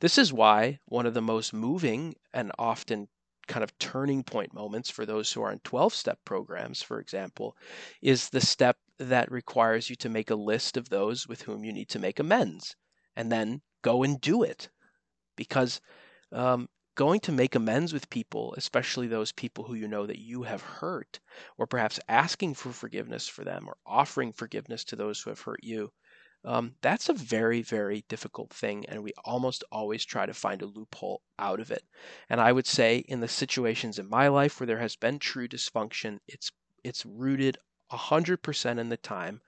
This 0.00 0.18
is 0.18 0.32
why 0.32 0.78
one 0.86 1.06
of 1.06 1.14
the 1.14 1.22
most 1.22 1.52
moving 1.52 2.14
and 2.32 2.52
often 2.58 3.08
kind 3.48 3.64
of 3.64 3.76
turning 3.78 4.22
point 4.22 4.54
moments 4.54 4.90
for 4.90 5.04
those 5.04 5.32
who 5.32 5.42
are 5.42 5.52
in 5.52 5.58
12 5.60 5.92
step 5.92 6.18
programs, 6.24 6.82
for 6.82 7.00
example, 7.00 7.56
is 8.00 8.28
the 8.28 8.40
step 8.40 8.76
that 8.98 9.30
requires 9.30 9.90
you 9.90 9.96
to 9.96 10.08
make 10.08 10.30
a 10.30 10.34
list 10.34 10.76
of 10.76 10.88
those 10.88 11.26
with 11.26 11.42
whom 11.42 11.64
you 11.64 11.72
need 11.72 11.88
to 11.88 11.98
make 11.98 12.20
amends 12.20 12.76
and 13.16 13.30
then 13.32 13.60
go 13.82 14.02
and 14.02 14.20
do 14.20 14.42
it. 14.42 14.68
Because 15.36 15.80
um, 16.30 16.68
going 16.94 17.20
to 17.20 17.32
make 17.32 17.54
amends 17.54 17.92
with 17.92 18.10
people, 18.10 18.54
especially 18.56 19.06
those 19.06 19.32
people 19.32 19.64
who 19.64 19.74
you 19.74 19.88
know 19.88 20.06
that 20.06 20.18
you 20.18 20.42
have 20.44 20.62
hurt, 20.62 21.20
or 21.58 21.66
perhaps 21.66 22.00
asking 22.08 22.54
for 22.54 22.72
forgiveness 22.72 23.28
for 23.28 23.44
them 23.44 23.68
or 23.68 23.76
offering 23.86 24.32
forgiveness 24.32 24.84
to 24.84 24.96
those 24.96 25.20
who 25.20 25.30
have 25.30 25.40
hurt 25.40 25.62
you, 25.62 25.92
um, 26.44 26.74
that's 26.82 27.08
a 27.08 27.14
very, 27.14 27.62
very 27.62 28.04
difficult 28.08 28.50
thing, 28.52 28.84
and 28.86 29.02
we 29.02 29.12
almost 29.24 29.62
always 29.70 30.04
try 30.04 30.26
to 30.26 30.34
find 30.34 30.60
a 30.62 30.66
loophole 30.66 31.22
out 31.38 31.60
of 31.60 31.70
it. 31.70 31.84
And 32.28 32.40
I 32.40 32.52
would 32.52 32.66
say, 32.66 32.98
in 33.08 33.20
the 33.20 33.28
situations 33.28 33.98
in 33.98 34.08
my 34.08 34.28
life 34.28 34.58
where 34.58 34.66
there 34.66 34.78
has 34.80 34.96
been 34.96 35.18
true 35.18 35.46
dysfunction, 35.46 36.18
it's 36.26 36.50
it's 36.82 37.06
rooted 37.06 37.58
100% 37.90 38.78
in 38.78 38.88
the 38.88 38.96
time 38.96 39.40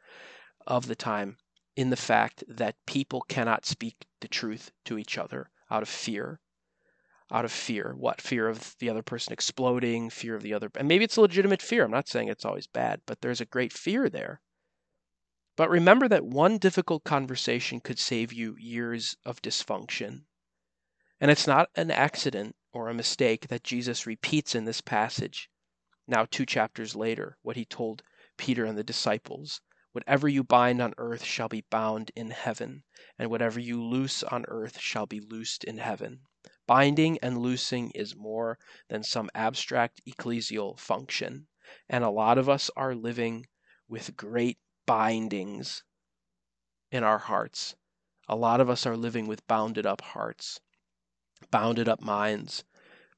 of 0.66 0.86
the 0.86 0.94
time 0.96 1.36
in 1.76 1.90
the 1.90 1.96
fact 1.96 2.44
that 2.48 2.76
people 2.86 3.22
cannot 3.22 3.66
speak 3.66 4.06
the 4.20 4.28
truth 4.28 4.70
to 4.84 4.98
each 4.98 5.18
other 5.18 5.50
out 5.70 5.82
of 5.82 5.88
fear. 5.88 6.40
Out 7.34 7.44
of 7.44 7.50
fear. 7.50 7.96
What? 7.98 8.20
Fear 8.20 8.48
of 8.48 8.76
the 8.78 8.88
other 8.88 9.02
person 9.02 9.32
exploding, 9.32 10.08
fear 10.08 10.36
of 10.36 10.42
the 10.44 10.54
other. 10.54 10.70
And 10.76 10.86
maybe 10.86 11.02
it's 11.02 11.16
a 11.16 11.20
legitimate 11.20 11.60
fear. 11.60 11.84
I'm 11.84 11.90
not 11.90 12.06
saying 12.06 12.28
it's 12.28 12.44
always 12.44 12.68
bad, 12.68 13.00
but 13.06 13.22
there's 13.22 13.40
a 13.40 13.44
great 13.44 13.72
fear 13.72 14.08
there. 14.08 14.40
But 15.56 15.68
remember 15.68 16.06
that 16.06 16.24
one 16.24 16.58
difficult 16.58 17.02
conversation 17.02 17.80
could 17.80 17.98
save 17.98 18.32
you 18.32 18.54
years 18.56 19.16
of 19.24 19.42
dysfunction. 19.42 20.26
And 21.20 21.28
it's 21.28 21.48
not 21.48 21.70
an 21.74 21.90
accident 21.90 22.54
or 22.72 22.88
a 22.88 22.94
mistake 22.94 23.48
that 23.48 23.64
Jesus 23.64 24.06
repeats 24.06 24.54
in 24.54 24.64
this 24.64 24.80
passage, 24.80 25.50
now 26.06 26.26
two 26.30 26.46
chapters 26.46 26.94
later, 26.94 27.36
what 27.42 27.56
he 27.56 27.64
told 27.64 28.04
Peter 28.36 28.64
and 28.64 28.78
the 28.78 28.84
disciples. 28.84 29.60
Whatever 29.90 30.28
you 30.28 30.44
bind 30.44 30.80
on 30.80 30.94
earth 30.98 31.24
shall 31.24 31.48
be 31.48 31.64
bound 31.68 32.12
in 32.14 32.30
heaven, 32.30 32.84
and 33.18 33.28
whatever 33.28 33.58
you 33.58 33.82
loose 33.82 34.22
on 34.22 34.44
earth 34.46 34.78
shall 34.78 35.06
be 35.06 35.18
loosed 35.18 35.64
in 35.64 35.78
heaven. 35.78 36.20
Binding 36.66 37.18
and 37.18 37.38
loosing 37.38 37.90
is 37.90 38.16
more 38.16 38.58
than 38.88 39.02
some 39.02 39.30
abstract 39.34 40.00
ecclesial 40.06 40.78
function, 40.78 41.46
and 41.88 42.02
a 42.02 42.10
lot 42.10 42.38
of 42.38 42.48
us 42.48 42.70
are 42.76 42.94
living 42.94 43.46
with 43.88 44.16
great 44.16 44.58
bindings 44.86 45.84
in 46.90 47.02
our 47.04 47.18
hearts. 47.18 47.74
A 48.28 48.36
lot 48.36 48.60
of 48.60 48.70
us 48.70 48.86
are 48.86 48.96
living 48.96 49.26
with 49.26 49.46
bounded 49.46 49.84
up 49.84 50.00
hearts, 50.00 50.60
bounded 51.50 51.88
up 51.88 52.00
minds, 52.00 52.64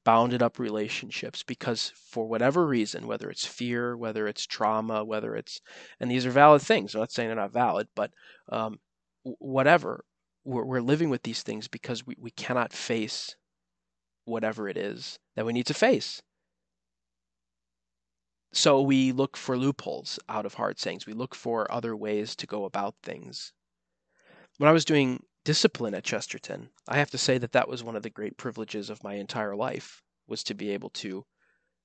bounded 0.03 0.41
up 0.41 0.59
relationships 0.59 1.43
because 1.43 1.91
for 1.95 2.27
whatever 2.27 2.65
reason, 2.65 3.07
whether 3.07 3.29
it's 3.29 3.45
fear, 3.45 3.95
whether 3.95 4.27
it's 4.27 4.45
trauma, 4.45 5.03
whether 5.03 5.35
it's, 5.35 5.61
and 5.99 6.09
these 6.09 6.25
are 6.25 6.31
valid 6.31 6.61
things. 6.61 6.95
I'm 6.95 7.01
not 7.01 7.11
saying 7.11 7.29
they're 7.29 7.35
not 7.35 7.51
valid, 7.51 7.87
but 7.95 8.11
um, 8.49 8.79
whatever, 9.23 10.05
we're, 10.47 10.63
we're 10.63 10.81
living 10.81 11.09
with 11.09 11.23
these 11.23 11.43
things 11.43 11.67
because 11.67 12.07
we, 12.07 12.15
we 12.17 12.31
cannot 12.31 12.71
face 12.71 13.35
whatever 14.25 14.69
it 14.69 14.77
is 14.77 15.19
that 15.35 15.45
we 15.45 15.53
need 15.53 15.65
to 15.67 15.73
face. 15.73 16.21
So 18.53 18.81
we 18.81 19.11
look 19.11 19.35
for 19.35 19.57
loopholes 19.57 20.19
out 20.29 20.45
of 20.45 20.55
hard 20.55 20.79
sayings. 20.79 21.05
We 21.05 21.13
look 21.13 21.35
for 21.35 21.71
other 21.71 21.95
ways 21.95 22.35
to 22.37 22.47
go 22.47 22.63
about 22.63 22.95
things. 23.03 23.51
When 24.57 24.69
I 24.69 24.73
was 24.73 24.85
doing 24.85 25.21
discipline 25.43 25.93
at 25.93 26.05
Chesterton, 26.05 26.69
I 26.87 26.97
have 26.97 27.11
to 27.11 27.17
say 27.17 27.37
that 27.37 27.51
that 27.51 27.67
was 27.67 27.83
one 27.83 27.97
of 27.97 28.03
the 28.03 28.09
great 28.09 28.37
privileges 28.37 28.89
of 28.89 29.03
my 29.03 29.15
entire 29.15 29.55
life 29.55 30.01
was 30.27 30.43
to 30.45 30.55
be 30.55 30.71
able 30.71 30.89
to 30.91 31.25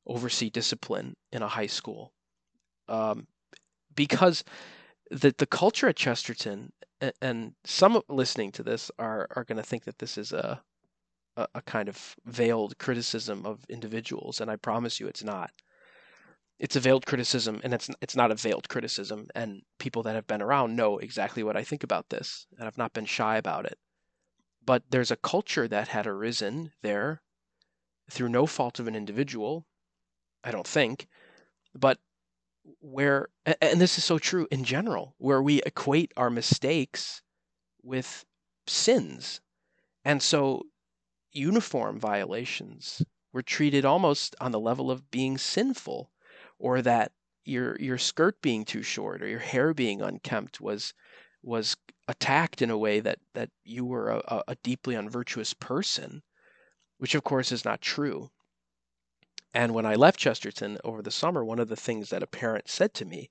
oversee 0.07 0.51
discipline 0.51 1.15
in 1.33 1.43
a 1.43 1.49
high 1.49 1.67
school. 1.67 2.13
Um, 2.89 3.27
because 3.95 4.45
the 5.13 5.35
the 5.37 5.47
culture 5.47 5.89
at 5.89 5.97
Chesterton, 5.97 6.73
and 7.21 7.55
some 7.65 8.01
listening 8.09 8.51
to 8.53 8.63
this 8.63 8.91
are 8.99 9.29
are 9.37 9.45
going 9.45 9.59
to 9.59 9.63
think 9.63 9.85
that 9.85 9.99
this 9.99 10.17
is 10.19 10.33
a, 10.33 10.63
a 11.37 11.47
a 11.57 11.63
kind 11.63 11.89
of 11.89 12.17
veiled 12.25 12.79
criticism 12.79 13.47
of 13.47 13.65
individuals, 13.69 14.41
and 14.41 14.51
I 14.51 14.57
promise 14.57 14.99
you, 14.99 15.07
it's 15.07 15.25
not 15.25 15.51
it's 16.63 16.77
a 16.77 16.81
veiled 16.81 17.05
criticism 17.05 17.61
and 17.65 17.75
it's 17.75 17.91
it's 18.01 18.15
not 18.15 18.31
a 18.31 18.37
veiled 18.37 18.69
criticism 18.69 19.27
and 19.35 19.63
people 19.79 20.05
that 20.05 20.15
have 20.15 20.29
been 20.29 20.41
around 20.41 20.77
know 20.77 20.99
exactly 20.99 21.43
what 21.43 21.57
I 21.57 21.65
think 21.65 21.83
about 21.83 22.09
this 22.09 22.47
and 22.57 22.69
I've 22.69 22.79
not 22.79 22.93
been 22.93 23.05
shy 23.05 23.37
about 23.37 23.67
it. 23.67 23.79
But 24.65 24.85
there's 24.89 25.11
a 25.11 25.17
culture 25.17 25.67
that 25.67 25.89
had 25.89 26.07
arisen 26.07 26.71
there 26.83 27.21
through 28.09 28.29
no 28.29 28.47
fault 28.47 28.79
of 28.79 28.87
an 28.87 28.95
individual, 28.95 29.67
I 30.45 30.53
don't 30.53 30.67
think, 30.67 31.09
but 31.75 31.99
where 32.81 33.29
and 33.61 33.81
this 33.81 33.99
is 33.99 34.05
so 34.05 34.19
true 34.19 34.47
in 34.51 34.65
general, 34.65 35.15
where 35.19 35.43
we 35.43 35.63
equate 35.63 36.13
our 36.17 36.31
mistakes 36.31 37.23
with 37.83 38.25
sins. 38.67 39.41
And 40.05 40.23
so 40.23 40.65
uniform 41.33 41.99
violations 41.99 43.03
were 43.33 43.43
treated 43.43 43.85
almost 43.85 44.37
on 44.41 44.53
the 44.53 44.61
level 44.61 44.91
of 44.91 45.11
being 45.11 45.39
sinful 45.39 46.13
or 46.59 46.83
that 46.83 47.13
your 47.45 47.77
your 47.81 47.99
skirt 47.99 48.41
being 48.43 48.65
too 48.65 48.83
short 48.83 49.23
or 49.23 49.27
your 49.29 49.41
hair 49.41 49.75
being 49.75 50.01
unkempt 50.03 50.61
was 50.61 50.95
was 51.43 51.77
attacked 52.09 52.63
in 52.63 52.71
a 52.71 52.79
way 52.79 53.01
that 53.01 53.19
that 53.35 53.51
you 53.65 53.85
were 53.85 54.11
a, 54.11 54.45
a 54.49 54.57
deeply 54.63 54.95
unvirtuous 54.95 55.55
person, 55.55 56.23
which 56.99 57.15
of 57.15 57.25
course 57.25 57.51
is 57.53 57.65
not 57.65 57.81
true. 57.81 58.31
And 59.55 59.75
when 59.75 59.87
I 59.87 59.95
left 59.95 60.19
Chesterton 60.19 60.79
over 60.83 61.03
the 61.03 61.11
summer, 61.11 61.45
one 61.45 61.59
of 61.59 61.69
the 61.69 61.77
things 61.77 62.11
that 62.11 62.23
a 62.23 62.27
parent 62.27 62.69
said 62.69 62.95
to 62.95 63.05
me 63.05 63.31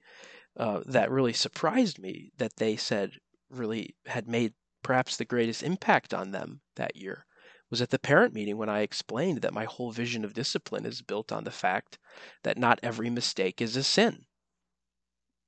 uh, 0.56 0.82
that 0.86 1.10
really 1.10 1.34
surprised 1.34 1.98
me 1.98 2.32
that 2.38 2.58
they 2.58 2.76
said 2.76 3.14
really 3.50 3.96
had 4.06 4.28
made 4.28 4.54
perhaps 4.84 5.18
the 5.18 5.26
greatest 5.26 5.64
impact 5.64 6.14
on 6.14 6.32
them 6.32 6.62
that 6.76 6.96
year 6.96 7.26
was 7.72 7.82
at 7.82 7.90
the 7.90 7.98
parent 7.98 8.34
meeting 8.34 8.58
when 8.58 8.70
I 8.70 8.82
explained 8.82 9.42
that 9.42 9.54
my 9.54 9.64
whole 9.64 9.92
vision 9.92 10.26
of 10.26 10.34
discipline 10.34 10.86
is 10.86 11.02
built 11.02 11.32
on 11.32 11.46
the 11.46 11.52
fact 11.52 11.98
that 12.44 12.58
not 12.58 12.80
every 12.84 13.10
mistake 13.10 13.62
is 13.62 13.78
a 13.78 13.84
sin. 13.84 14.26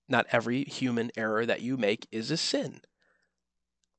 Not 0.07 0.25
every 0.31 0.63
human 0.63 1.11
error 1.17 1.45
that 1.45 1.61
you 1.61 1.75
make 1.75 2.07
is 2.11 2.31
a 2.31 2.37
sin. 2.37 2.81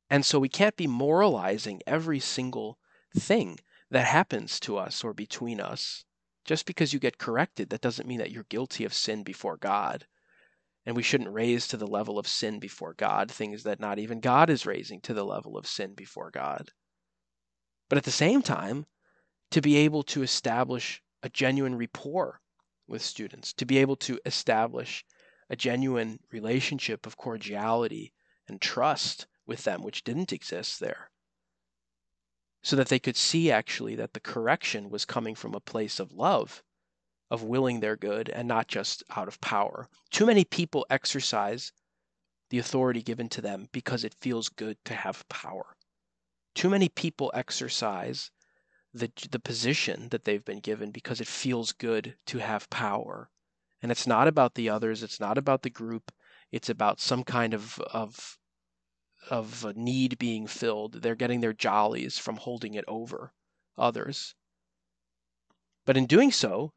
And 0.08 0.24
so 0.24 0.38
we 0.38 0.48
can't 0.48 0.76
be 0.76 0.86
moralizing 0.86 1.82
every 1.86 2.18
single 2.18 2.78
thing 3.16 3.58
that 3.90 4.06
happens 4.06 4.58
to 4.60 4.78
us 4.78 5.04
or 5.04 5.12
between 5.12 5.60
us. 5.60 6.04
Just 6.44 6.66
because 6.66 6.92
you 6.92 6.98
get 6.98 7.18
corrected, 7.18 7.70
that 7.70 7.80
doesn't 7.80 8.08
mean 8.08 8.18
that 8.18 8.30
you're 8.30 8.44
guilty 8.44 8.84
of 8.84 8.92
sin 8.92 9.22
before 9.22 9.56
God. 9.56 10.06
And 10.86 10.94
we 10.94 11.02
shouldn't 11.02 11.32
raise 11.32 11.66
to 11.68 11.78
the 11.78 11.86
level 11.86 12.18
of 12.18 12.28
sin 12.28 12.58
before 12.58 12.92
God 12.92 13.30
things 13.30 13.62
that 13.62 13.80
not 13.80 13.98
even 13.98 14.20
God 14.20 14.50
is 14.50 14.66
raising 14.66 15.00
to 15.02 15.14
the 15.14 15.24
level 15.24 15.56
of 15.56 15.66
sin 15.66 15.94
before 15.94 16.30
God. 16.30 16.70
But 17.88 17.96
at 17.96 18.04
the 18.04 18.10
same 18.10 18.42
time, 18.42 18.86
to 19.50 19.62
be 19.62 19.76
able 19.76 20.02
to 20.02 20.22
establish 20.22 21.02
a 21.22 21.28
genuine 21.30 21.76
rapport 21.76 22.40
with 22.86 23.00
students, 23.00 23.52
to 23.54 23.64
be 23.64 23.78
able 23.78 23.96
to 23.96 24.20
establish 24.26 25.04
a 25.48 25.56
genuine 25.56 26.20
relationship 26.30 27.06
of 27.06 27.16
cordiality 27.16 28.12
and 28.48 28.60
trust 28.60 29.26
with 29.46 29.64
them, 29.64 29.82
which 29.82 30.04
didn't 30.04 30.32
exist 30.32 30.80
there. 30.80 31.10
So 32.64 32.74
that 32.74 32.88
they 32.88 32.98
could 32.98 33.16
see 33.16 33.52
actually 33.52 33.94
that 33.94 34.14
the 34.14 34.20
correction 34.20 34.90
was 34.90 35.04
coming 35.04 35.36
from 35.36 35.54
a 35.54 35.60
place 35.60 36.00
of 36.00 36.12
love, 36.12 36.64
of 37.30 37.44
willing 37.44 37.78
their 37.78 37.96
good, 37.96 38.28
and 38.28 38.48
not 38.48 38.66
just 38.66 39.04
out 39.14 39.28
of 39.28 39.40
power. 39.40 39.88
Too 40.10 40.26
many 40.26 40.44
people 40.44 40.84
exercise 40.90 41.72
the 42.50 42.58
authority 42.58 43.02
given 43.02 43.28
to 43.28 43.40
them 43.40 43.68
because 43.70 44.02
it 44.02 44.14
feels 44.20 44.48
good 44.48 44.76
to 44.86 44.94
have 44.94 45.28
power. 45.28 45.76
Too 46.54 46.70
many 46.70 46.88
people 46.88 47.30
exercise 47.34 48.30
the, 48.92 49.10
the 49.30 49.40
position 49.40 50.08
that 50.10 50.24
they've 50.24 50.44
been 50.44 50.60
given 50.60 50.90
because 50.90 51.20
it 51.20 51.26
feels 51.26 51.72
good 51.72 52.16
to 52.26 52.38
have 52.38 52.70
power. 52.70 53.28
And 53.82 53.90
it's 53.90 54.06
not 54.06 54.28
about 54.28 54.54
the 54.54 54.70
others, 54.70 55.02
it's 55.02 55.20
not 55.20 55.36
about 55.36 55.62
the 55.62 55.70
group, 55.70 56.12
it's 56.52 56.70
about 56.70 57.00
some 57.00 57.24
kind 57.24 57.52
of, 57.52 57.78
of, 57.92 58.38
of 59.30 59.76
need 59.76 60.18
being 60.18 60.46
filled. 60.46 61.02
They're 61.02 61.14
getting 61.14 61.40
their 61.40 61.52
jollies 61.52 62.18
from 62.18 62.36
holding 62.36 62.74
it 62.74 62.84
over 62.86 63.32
others. 63.76 64.34
But 65.84 65.96
in 65.96 66.06
doing 66.06 66.30
so, 66.30 66.72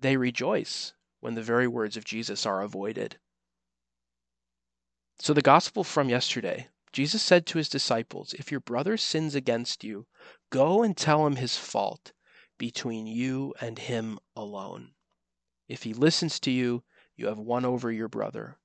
they 0.00 0.16
rejoice 0.16 0.92
when 1.20 1.34
the 1.34 1.42
very 1.42 1.66
words 1.66 1.96
of 1.96 2.04
Jesus 2.04 2.46
are 2.46 2.62
avoided. 2.62 3.18
So, 5.18 5.32
the 5.32 5.42
gospel 5.42 5.82
from 5.82 6.08
yesterday 6.08 6.68
Jesus 6.92 7.22
said 7.22 7.46
to 7.46 7.58
his 7.58 7.68
disciples, 7.68 8.32
If 8.34 8.50
your 8.50 8.60
brother 8.60 8.96
sins 8.96 9.34
against 9.34 9.84
you, 9.84 10.06
go 10.50 10.82
and 10.82 10.96
tell 10.96 11.26
him 11.26 11.36
his 11.36 11.56
fault 11.56 12.12
between 12.56 13.06
you 13.06 13.54
and 13.60 13.78
him 13.78 14.18
alone. 14.34 14.92
If 15.68 15.82
he 15.82 15.92
listens 15.92 16.40
to 16.40 16.50
you, 16.50 16.84
you 17.14 17.26
have 17.26 17.38
won 17.38 17.64
over 17.64 17.92
your 17.92 18.08
brother. 18.08 18.58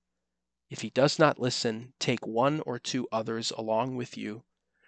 If 0.70 0.82
he 0.82 0.90
does 0.90 1.20
not 1.20 1.40
listen, 1.40 1.94
take 2.00 2.26
one 2.26 2.62
or 2.62 2.80
two 2.80 3.08
others 3.12 3.52
along 3.52 3.96
with 3.96 4.18
you, 4.18 4.44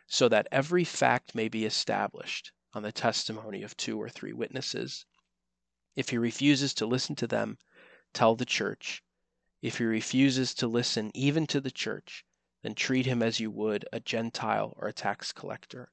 so 0.07 0.29
that 0.29 0.47
every 0.51 0.83
fact 0.83 1.35
may 1.35 1.47
be 1.47 1.65
established 1.65 2.51
on 2.73 2.83
the 2.83 2.91
testimony 2.91 3.63
of 3.63 3.75
two 3.77 4.01
or 4.01 4.09
three 4.09 4.33
witnesses. 4.33 5.05
If 5.95 6.09
he 6.09 6.17
refuses 6.17 6.73
to 6.75 6.85
listen 6.85 7.15
to 7.15 7.27
them, 7.27 7.57
tell 8.13 8.35
the 8.35 8.45
church. 8.45 9.03
If 9.61 9.77
he 9.77 9.83
refuses 9.83 10.53
to 10.55 10.67
listen 10.67 11.11
even 11.13 11.47
to 11.47 11.61
the 11.61 11.71
church, 11.71 12.25
then 12.61 12.75
treat 12.75 13.05
him 13.05 13.21
as 13.21 13.39
you 13.39 13.51
would 13.51 13.85
a 13.93 13.99
Gentile 13.99 14.73
or 14.77 14.87
a 14.87 14.93
tax 14.93 15.31
collector. 15.31 15.91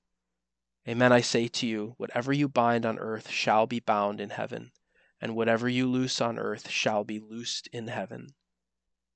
Amen, 0.88 1.12
I 1.12 1.20
say 1.20 1.48
to 1.48 1.66
you, 1.66 1.94
whatever 1.98 2.32
you 2.32 2.48
bind 2.48 2.84
on 2.84 2.98
earth 2.98 3.30
shall 3.30 3.66
be 3.66 3.80
bound 3.80 4.20
in 4.20 4.30
heaven, 4.30 4.72
and 5.20 5.36
whatever 5.36 5.68
you 5.68 5.88
loose 5.88 6.20
on 6.20 6.38
earth 6.38 6.68
shall 6.68 7.04
be 7.04 7.20
loosed 7.20 7.68
in 7.68 7.88
heaven. 7.88 8.34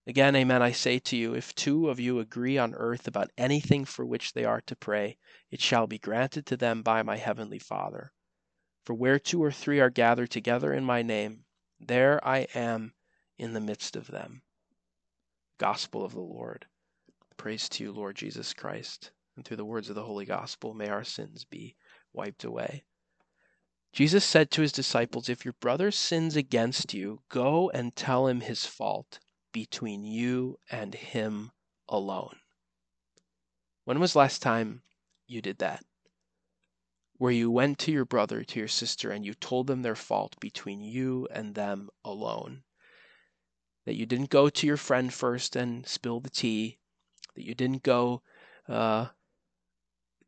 Again, 0.09 0.37
amen, 0.37 0.63
I 0.63 0.71
say 0.71 1.01
to 1.01 1.17
you, 1.17 1.35
if 1.35 1.53
two 1.53 1.89
of 1.89 1.99
you 1.99 2.21
agree 2.21 2.57
on 2.57 2.75
earth 2.75 3.09
about 3.09 3.33
anything 3.37 3.85
for 3.85 4.07
which 4.07 4.35
they 4.35 4.45
are 4.45 4.61
to 4.61 4.77
pray, 4.77 5.19
it 5.51 5.61
shall 5.61 5.89
be 5.89 5.99
granted 5.99 6.47
to 6.47 6.57
them 6.57 6.83
by 6.83 7.03
my 7.03 7.17
heavenly 7.17 7.59
Father. 7.59 8.13
For 8.85 8.95
where 8.95 9.19
two 9.19 9.43
or 9.43 9.51
three 9.51 9.81
are 9.81 9.91
gathered 9.91 10.31
together 10.31 10.73
in 10.73 10.85
my 10.85 11.03
name, 11.03 11.45
there 11.81 12.25
I 12.25 12.47
am 12.55 12.95
in 13.37 13.53
the 13.53 13.61
midst 13.61 13.97
of 13.97 14.07
them. 14.07 14.43
Gospel 15.59 16.05
of 16.05 16.13
the 16.13 16.21
Lord. 16.21 16.67
Praise 17.37 17.69
to 17.71 17.83
you, 17.83 17.91
Lord 17.91 18.15
Jesus 18.15 18.55
Christ. 18.55 19.11
And 19.35 19.45
through 19.45 19.57
the 19.57 19.65
words 19.65 19.89
of 19.89 19.97
the 19.97 20.05
Holy 20.05 20.25
Gospel, 20.25 20.73
may 20.73 20.89
our 20.89 21.03
sins 21.03 21.45
be 21.45 21.75
wiped 22.13 22.45
away. 22.45 22.85
Jesus 23.93 24.25
said 24.25 24.53
to 24.53 24.63
his 24.63 24.73
disciples, 24.73 25.29
If 25.29 25.45
your 25.45 25.55
brother 25.55 25.91
sins 25.91 26.37
against 26.37 26.95
you, 26.95 27.23
go 27.29 27.71
and 27.71 27.97
tell 27.97 28.29
him 28.29 28.41
his 28.43 28.67
fault 28.67 29.19
between 29.57 30.05
you 30.05 30.59
and 30.71 30.95
him 30.95 31.51
alone. 31.89 32.37
When 33.87 33.99
was 33.99 34.15
last 34.15 34.43
time 34.43 34.83
you 35.27 35.41
did 35.41 35.57
that? 35.61 35.83
Where 37.17 37.33
you 37.33 37.51
went 37.51 37.79
to 37.79 37.91
your 37.91 38.05
brother, 38.05 38.45
to 38.45 38.59
your 38.59 38.69
sister, 38.69 39.11
and 39.11 39.25
you 39.25 39.33
told 39.33 39.67
them 39.67 39.81
their 39.81 39.95
fault 39.95 40.39
between 40.41 40.83
you 40.83 41.27
and 41.31 41.55
them 41.55 41.89
alone. 42.05 42.65
That 43.87 43.95
you 43.95 44.05
didn't 44.05 44.29
go 44.29 44.51
to 44.51 44.67
your 44.67 44.77
friend 44.77 45.11
first 45.11 45.57
and 45.57 45.87
spill 45.87 46.21
the 46.21 46.29
tea. 46.29 46.77
That 47.35 47.47
you 47.47 47.55
didn't 47.55 47.83
go 47.83 48.21
uh, 48.69 49.07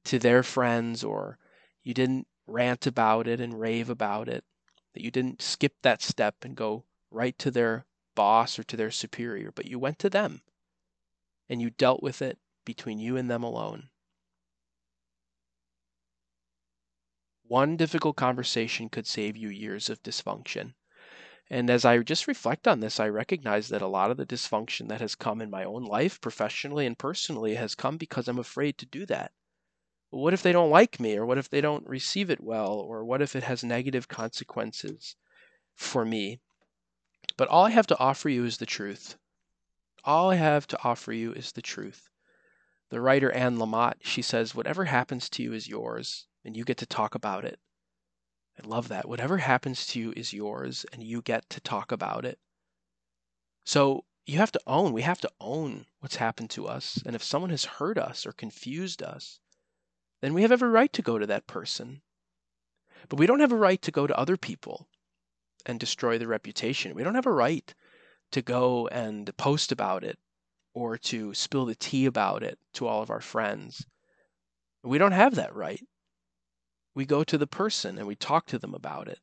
to 0.04 0.18
their 0.18 0.42
friends 0.42 1.04
or 1.04 1.36
you 1.82 1.92
didn't 1.92 2.26
rant 2.46 2.86
about 2.86 3.28
it 3.28 3.42
and 3.42 3.60
rave 3.60 3.90
about 3.90 4.30
it. 4.30 4.44
That 4.94 5.02
you 5.04 5.10
didn't 5.10 5.42
skip 5.42 5.74
that 5.82 6.00
step 6.00 6.36
and 6.46 6.56
go 6.56 6.84
right 7.10 7.38
to 7.40 7.50
their 7.50 7.84
boss 8.18 8.59
or 8.59 8.64
to 8.64 8.76
their 8.76 8.90
superior, 8.90 9.52
but 9.52 9.66
you 9.66 9.78
went 9.78 9.98
to 10.00 10.11
them 10.11 10.42
and 11.46 11.61
you 11.61 11.68
dealt 11.68 12.02
with 12.02 12.22
it 12.22 12.38
between 12.64 12.98
you 12.98 13.18
and 13.18 13.31
them 13.31 13.42
alone. 13.42 13.90
One 17.48 17.76
difficult 17.76 18.14
conversation 18.14 18.88
could 18.88 19.04
save 19.04 19.37
you 19.37 19.48
years 19.48 19.90
of 19.90 20.00
dysfunction. 20.04 20.74
And 21.50 21.70
as 21.70 21.85
I 21.85 21.98
just 22.00 22.26
reflect 22.28 22.68
on 22.68 22.81
this, 22.81 23.00
I 23.00 23.09
recognize 23.09 23.68
that 23.68 23.83
a 23.83 23.88
lot 23.88 24.11
of 24.11 24.18
the 24.18 24.26
dysfunction 24.26 24.88
that 24.88 25.00
has 25.00 25.14
come 25.14 25.40
in 25.40 25.50
my 25.50 25.64
own 25.64 25.85
life, 25.85 26.20
professionally 26.20 26.87
and 26.87 26.98
personally, 26.98 27.57
has 27.57 27.74
come 27.74 27.98
because 27.98 28.28
I'm 28.28 28.38
afraid 28.38 28.78
to 28.78 28.87
do 28.87 29.07
that. 29.07 29.33
what 30.11 30.35
if 30.35 30.42
they 30.42 30.52
don't 30.52 30.70
like 30.70 31.00
me? 31.00 31.16
Or 31.16 31.26
what 31.26 31.38
if 31.38 31.48
they 31.50 31.61
don't 31.61 31.88
receive 31.88 32.31
it 32.31 32.40
well? 32.42 32.74
Or 32.81 33.04
what 33.04 33.22
if 33.22 33.37
it 33.37 33.44
has 33.44 33.64
negative 33.64 34.09
consequences 34.09 35.16
for 35.76 36.04
me? 36.04 36.40
But 37.38 37.48
all 37.48 37.64
I 37.64 37.70
have 37.70 37.87
to 37.87 37.98
offer 38.01 38.29
you 38.29 38.44
is 38.44 38.57
the 38.57 38.66
truth. 38.66 39.16
All 40.05 40.33
I 40.33 40.35
have 40.35 40.66
to 40.66 40.83
offer 40.83 41.12
you 41.12 41.33
is 41.33 41.53
the 41.53 41.62
truth. 41.62 42.11
The 42.90 43.01
writer 43.01 43.31
Anne 43.31 43.59
Lamott, 43.59 43.98
she 44.01 44.22
says, 44.22 44.57
whatever 44.57 44.87
happens 44.87 45.29
to 45.31 45.44
you 45.44 45.53
is 45.53 45.68
yours, 45.68 46.27
and 46.44 46.57
you 46.57 46.64
get 46.64 46.79
to 46.79 46.87
talk 46.87 47.14
about 47.14 47.44
it. 47.44 47.61
I 48.61 48.66
love 48.66 48.88
that. 48.88 49.09
Whatever 49.09 49.38
happens 49.38 49.87
to 49.87 50.01
you 50.01 50.12
is 50.16 50.33
yours, 50.33 50.85
and 50.92 51.01
you 51.05 51.22
get 51.22 51.48
to 51.51 51.61
talk 51.61 51.92
about 51.92 52.24
it. 52.24 52.40
So 53.64 54.05
you 54.27 54.38
have 54.38 54.51
to 54.53 54.61
own, 54.66 54.92
we 54.92 55.03
have 55.03 55.20
to 55.20 55.31
own 55.40 55.87
what's 56.01 56.16
happened 56.16 56.51
to 56.51 56.66
us. 56.66 57.01
And 57.07 57.14
if 57.14 57.22
someone 57.22 57.51
has 57.51 57.64
hurt 57.64 57.98
us 57.98 58.27
or 58.27 58.33
confused 58.33 59.01
us, 59.01 59.38
then 60.22 60.35
we 60.35 60.42
have 60.42 60.51
every 60.51 60.70
right 60.70 60.92
to 60.92 61.03
go 61.03 61.20
to 61.20 61.27
that 61.27 61.46
person. 61.46 62.03
But 63.09 63.20
we 63.20 63.27
don't 63.27 63.38
have 63.38 63.53
a 63.53 63.57
right 63.57 63.81
to 63.83 63.92
go 63.92 64.09
to 64.09 64.18
other 64.18 64.37
people 64.37 64.88
and 65.68 65.78
destroy 65.78 66.18
the 66.18 66.26
reputation. 66.26 66.94
We 66.94 67.04
don't 67.04 67.14
have 67.14 67.26
a 67.26 67.33
right 67.33 67.72
to 68.33 68.42
go 68.42 68.88
and 68.88 69.35
post 69.37 69.70
about 69.70 70.02
it 70.02 70.18
or 70.74 70.96
to 70.96 71.35
spill 71.35 71.66
the 71.66 71.74
tea 71.74 72.07
about 72.07 72.42
it 72.42 72.59
to 72.72 72.87
all 72.87 73.02
of 73.02 73.11
our 73.11 73.20
friends. 73.20 73.87
We 74.83 74.98
don't 74.98 75.12
have 75.12 75.35
that 75.35 75.54
right. 75.54 75.87
We 76.94 77.04
go 77.04 77.22
to 77.22 77.38
the 77.38 77.46
person 77.46 77.98
and 77.98 78.07
we 78.07 78.16
talk 78.16 78.46
to 78.46 78.59
them 78.59 78.74
about 78.74 79.09
it. 79.09 79.20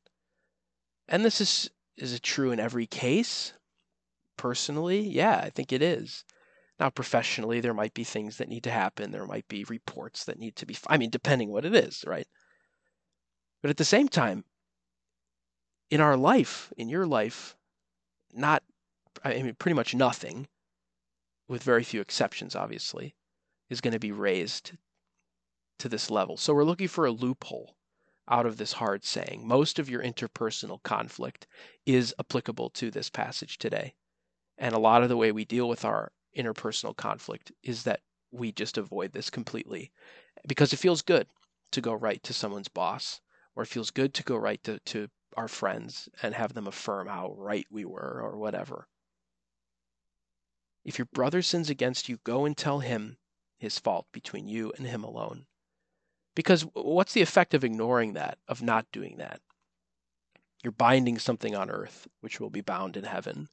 And 1.07 1.25
this 1.25 1.41
is 1.41 1.69
is 1.97 2.13
it 2.13 2.23
true 2.23 2.51
in 2.51 2.59
every 2.59 2.85
case? 2.85 3.53
Personally, 4.37 4.99
yeah, 4.99 5.39
I 5.43 5.49
think 5.49 5.71
it 5.71 5.81
is. 5.81 6.25
Now, 6.77 6.89
professionally, 6.89 7.61
there 7.61 7.73
might 7.73 7.93
be 7.93 8.03
things 8.03 8.37
that 8.37 8.49
need 8.49 8.65
to 8.65 8.71
happen. 8.71 9.11
There 9.11 9.25
might 9.25 9.47
be 9.47 9.63
reports 9.63 10.25
that 10.25 10.37
need 10.37 10.57
to 10.57 10.65
be, 10.65 10.75
I 10.87 10.97
mean, 10.97 11.09
depending 11.09 11.51
what 11.51 11.63
it 11.63 11.73
is, 11.73 12.03
right? 12.05 12.27
But 13.61 13.69
at 13.69 13.77
the 13.77 13.85
same 13.85 14.09
time, 14.09 14.43
in 15.89 16.01
our 16.01 16.17
life, 16.17 16.71
in 16.77 16.89
your 16.89 17.05
life, 17.05 17.55
not, 18.33 18.63
I 19.23 19.41
mean, 19.41 19.55
pretty 19.55 19.75
much 19.75 19.95
nothing, 19.95 20.47
with 21.47 21.63
very 21.63 21.83
few 21.83 22.01
exceptions, 22.01 22.55
obviously, 22.55 23.15
is 23.69 23.81
going 23.81 23.93
to 23.93 23.99
be 23.99 24.11
raised 24.11 24.71
to 25.79 25.89
this 25.89 26.09
level. 26.09 26.37
So 26.37 26.53
we're 26.53 26.63
looking 26.63 26.87
for 26.87 27.05
a 27.05 27.11
loophole 27.11 27.75
out 28.29 28.45
of 28.45 28.57
this 28.57 28.73
hard 28.73 29.03
saying. 29.03 29.47
Most 29.47 29.77
of 29.77 29.89
your 29.89 30.01
interpersonal 30.01 30.81
conflict 30.83 31.47
is 31.85 32.13
applicable 32.19 32.71
to 32.71 32.89
this 32.89 33.09
passage 33.09 33.57
today. 33.57 33.93
And 34.57 34.73
a 34.73 34.79
lot 34.79 35.03
of 35.03 35.09
the 35.09 35.17
way 35.17 35.31
we 35.31 35.45
deal 35.45 35.69
with 35.69 35.85
our 35.85 36.11
interpersonal 36.37 36.95
conflict 36.95 37.51
is 37.63 37.83
that 37.83 38.01
we 38.31 38.51
just 38.51 38.77
avoid 38.77 39.13
this 39.13 39.29
completely 39.29 39.91
because 40.47 40.73
it 40.73 40.77
feels 40.77 41.01
good 41.01 41.27
to 41.71 41.81
go 41.81 41.93
right 41.93 42.21
to 42.23 42.33
someone's 42.33 42.67
boss 42.67 43.21
or 43.55 43.63
it 43.63 43.69
feels 43.69 43.91
good 43.91 44.13
to 44.13 44.23
go 44.23 44.35
right 44.35 44.63
to, 44.63 44.79
to 44.79 45.07
our 45.35 45.47
friends 45.47 46.09
and 46.21 46.33
have 46.33 46.53
them 46.53 46.67
affirm 46.67 47.07
how 47.07 47.33
right 47.37 47.67
we 47.69 47.85
were 47.85 48.21
or 48.23 48.37
whatever. 48.37 48.87
If 50.83 50.97
your 50.97 51.07
brother 51.13 51.41
sins 51.41 51.69
against 51.69 52.07
you, 52.09 52.19
go 52.23 52.45
and 52.45 52.55
tell 52.55 52.79
him 52.79 53.17
his 53.57 53.79
fault 53.79 54.05
between 54.11 54.47
you 54.47 54.71
and 54.77 54.85
him 54.85 55.03
alone. 55.03 55.45
Because 56.35 56.61
what's 56.73 57.13
the 57.13 57.21
effect 57.21 57.53
of 57.53 57.63
ignoring 57.63 58.13
that, 58.13 58.37
of 58.47 58.61
not 58.61 58.91
doing 58.91 59.17
that? 59.17 59.41
You're 60.63 60.71
binding 60.71 61.17
something 61.17 61.55
on 61.55 61.69
earth, 61.69 62.07
which 62.21 62.39
will 62.39 62.49
be 62.49 62.61
bound 62.61 62.97
in 62.97 63.03
heaven. 63.03 63.49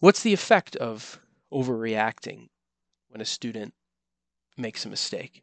What's 0.00 0.22
the 0.22 0.32
effect 0.32 0.76
of 0.76 1.20
overreacting 1.52 2.48
when 3.08 3.20
a 3.20 3.24
student 3.24 3.74
makes 4.56 4.84
a 4.84 4.88
mistake? 4.88 5.42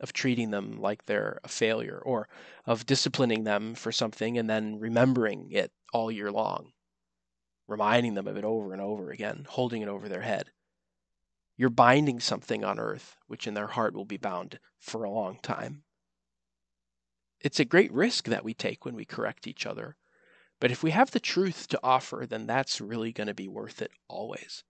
Of 0.00 0.12
treating 0.12 0.50
them 0.50 0.80
like 0.80 1.04
they're 1.04 1.40
a 1.42 1.48
failure 1.48 2.00
or 2.04 2.28
of 2.66 2.86
disciplining 2.86 3.44
them 3.44 3.74
for 3.74 3.92
something 3.92 4.38
and 4.38 4.48
then 4.48 4.78
remembering 4.78 5.50
it 5.50 5.72
all 5.92 6.10
year 6.10 6.30
long, 6.30 6.72
reminding 7.66 8.14
them 8.14 8.26
of 8.28 8.36
it 8.36 8.44
over 8.44 8.72
and 8.72 8.82
over 8.82 9.10
again, 9.10 9.46
holding 9.48 9.82
it 9.82 9.88
over 9.88 10.08
their 10.08 10.22
head. 10.22 10.50
You're 11.56 11.70
binding 11.70 12.20
something 12.20 12.64
on 12.64 12.78
earth 12.78 13.16
which 13.26 13.46
in 13.46 13.54
their 13.54 13.66
heart 13.66 13.94
will 13.94 14.04
be 14.04 14.16
bound 14.16 14.60
for 14.78 15.04
a 15.04 15.10
long 15.10 15.38
time. 15.42 15.82
It's 17.40 17.60
a 17.60 17.64
great 17.64 17.92
risk 17.92 18.26
that 18.26 18.44
we 18.44 18.54
take 18.54 18.84
when 18.84 18.94
we 18.94 19.04
correct 19.04 19.46
each 19.46 19.66
other. 19.66 19.96
But 20.60 20.72
if 20.72 20.82
we 20.82 20.90
have 20.90 21.12
the 21.12 21.20
truth 21.20 21.68
to 21.68 21.80
offer, 21.82 22.26
then 22.28 22.46
that's 22.46 22.80
really 22.80 23.12
going 23.12 23.28
to 23.28 23.34
be 23.34 23.46
worth 23.48 23.80
it 23.80 23.92
always. 24.08 24.64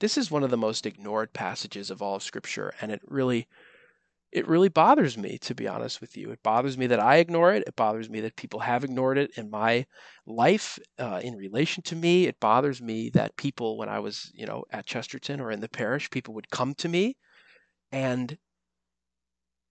This 0.00 0.16
is 0.16 0.30
one 0.30 0.42
of 0.44 0.50
the 0.50 0.56
most 0.56 0.86
ignored 0.86 1.32
passages 1.32 1.90
of 1.90 2.02
all 2.02 2.16
of 2.16 2.22
Scripture, 2.22 2.72
and 2.80 2.90
it 2.92 3.00
really 3.04 3.48
it 4.32 4.46
really 4.48 4.68
bothers 4.68 5.16
me, 5.16 5.38
to 5.38 5.54
be 5.54 5.66
honest 5.66 6.00
with 6.00 6.16
you. 6.16 6.30
It 6.30 6.42
bothers 6.42 6.76
me 6.76 6.86
that 6.88 7.00
I 7.00 7.16
ignore 7.16 7.52
it. 7.54 7.64
It 7.66 7.76
bothers 7.76 8.10
me 8.10 8.20
that 8.20 8.36
people 8.36 8.60
have 8.60 8.84
ignored 8.84 9.18
it 9.18 9.30
in 9.36 9.50
my 9.50 9.86
life 10.26 10.78
uh, 10.98 11.20
in 11.22 11.34
relation 11.36 11.82
to 11.84 11.96
me. 11.96 12.26
It 12.26 12.38
bothers 12.40 12.82
me 12.82 13.10
that 13.10 13.36
people, 13.36 13.78
when 13.78 13.88
I 13.88 14.00
was, 14.00 14.30
you 14.34 14.46
know, 14.46 14.64
at 14.70 14.86
Chesterton 14.86 15.40
or 15.40 15.50
in 15.50 15.60
the 15.60 15.68
parish, 15.68 16.10
people 16.10 16.34
would 16.34 16.50
come 16.50 16.74
to 16.74 16.88
me 16.88 17.16
and 17.92 18.38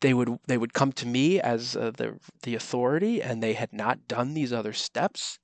they 0.01 0.13
would 0.13 0.29
they 0.47 0.57
would 0.57 0.73
come 0.73 0.91
to 0.91 1.05
me 1.05 1.39
as 1.39 1.75
uh, 1.75 1.91
the 1.91 2.19
the 2.43 2.55
authority 2.55 3.21
and 3.21 3.41
they 3.43 3.53
had 3.53 3.73
not 3.73 4.07
done 4.07 4.33
these 4.33 4.53
other 4.53 4.73
steps 4.73 5.39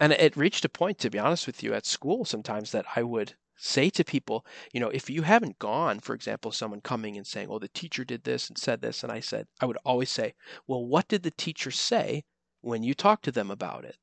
and 0.00 0.12
it 0.12 0.36
reached 0.36 0.64
a 0.64 0.68
point 0.68 0.98
to 0.98 1.10
be 1.10 1.18
honest 1.18 1.46
with 1.46 1.62
you 1.62 1.72
at 1.74 1.86
school 1.86 2.24
sometimes 2.24 2.72
that 2.72 2.84
i 2.96 3.02
would 3.02 3.34
say 3.62 3.90
to 3.90 4.04
people, 4.04 4.44
you 4.72 4.80
know, 4.80 4.88
if 4.88 5.10
you 5.10 5.22
haven't 5.22 5.58
gone, 5.58 6.00
for 6.00 6.14
example, 6.14 6.50
someone 6.50 6.80
coming 6.80 7.16
and 7.16 7.26
saying, 7.26 7.48
oh, 7.50 7.58
the 7.58 7.68
teacher 7.68 8.04
did 8.04 8.24
this 8.24 8.48
and 8.48 8.56
said 8.56 8.80
this, 8.80 9.02
and 9.02 9.12
I 9.12 9.20
said, 9.20 9.46
I 9.60 9.66
would 9.66 9.76
always 9.84 10.10
say, 10.10 10.34
well, 10.66 10.84
what 10.84 11.08
did 11.08 11.22
the 11.22 11.30
teacher 11.30 11.70
say 11.70 12.24
when 12.62 12.82
you 12.82 12.94
talked 12.94 13.24
to 13.26 13.32
them 13.32 13.50
about 13.50 13.84
it? 13.84 13.96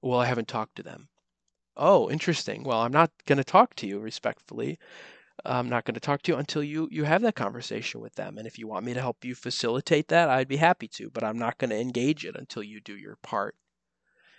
Well, 0.00 0.18
I 0.18 0.26
haven't 0.26 0.48
talked 0.48 0.76
to 0.76 0.82
them. 0.82 1.08
Oh, 1.76 2.10
interesting. 2.10 2.64
Well, 2.64 2.80
I'm 2.80 2.92
not 2.92 3.10
going 3.26 3.36
to 3.36 3.44
talk 3.44 3.74
to 3.76 3.86
you 3.86 3.98
respectfully. 3.98 4.78
I'm 5.44 5.68
not 5.68 5.84
going 5.84 5.94
to 5.94 6.00
talk 6.00 6.22
to 6.22 6.32
you 6.32 6.38
until 6.38 6.62
you 6.62 6.88
you 6.90 7.04
have 7.04 7.20
that 7.22 7.34
conversation 7.34 8.00
with 8.00 8.14
them. 8.14 8.38
And 8.38 8.46
if 8.46 8.58
you 8.58 8.66
want 8.66 8.86
me 8.86 8.94
to 8.94 9.00
help 9.00 9.24
you 9.24 9.34
facilitate 9.34 10.08
that, 10.08 10.30
I'd 10.30 10.48
be 10.48 10.56
happy 10.56 10.88
to, 10.88 11.10
but 11.10 11.22
I'm 11.22 11.38
not 11.38 11.58
going 11.58 11.70
to 11.70 11.78
engage 11.78 12.24
it 12.24 12.34
until 12.34 12.62
you 12.62 12.80
do 12.80 12.96
your 12.96 13.16
part. 13.16 13.54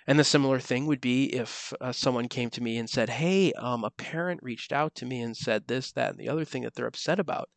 And 0.07 0.17
the 0.17 0.23
similar 0.23 0.61
thing 0.61 0.87
would 0.87 1.01
be 1.01 1.25
if 1.25 1.73
uh, 1.81 1.91
someone 1.91 2.29
came 2.29 2.49
to 2.51 2.63
me 2.63 2.77
and 2.77 2.89
said, 2.89 3.09
Hey, 3.09 3.51
um, 3.53 3.83
a 3.83 3.91
parent 3.91 4.41
reached 4.41 4.71
out 4.71 4.95
to 4.95 5.05
me 5.05 5.19
and 5.21 5.35
said 5.35 5.67
this, 5.67 5.91
that, 5.91 6.11
and 6.11 6.17
the 6.19 6.29
other 6.29 6.45
thing 6.45 6.63
that 6.63 6.75
they're 6.75 6.87
upset 6.87 7.19
about. 7.19 7.49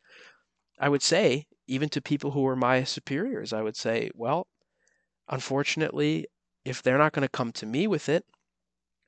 I 0.77 0.89
would 0.89 1.01
say, 1.01 1.47
even 1.67 1.87
to 1.89 2.01
people 2.01 2.31
who 2.31 2.45
are 2.45 2.55
my 2.55 2.83
superiors, 2.83 3.53
I 3.53 3.61
would 3.61 3.77
say, 3.77 4.11
Well, 4.13 4.47
unfortunately, 5.29 6.27
if 6.65 6.83
they're 6.83 6.97
not 6.97 7.13
going 7.13 7.25
to 7.25 7.29
come 7.29 7.53
to 7.53 7.65
me 7.65 7.87
with 7.87 8.09
it, 8.09 8.25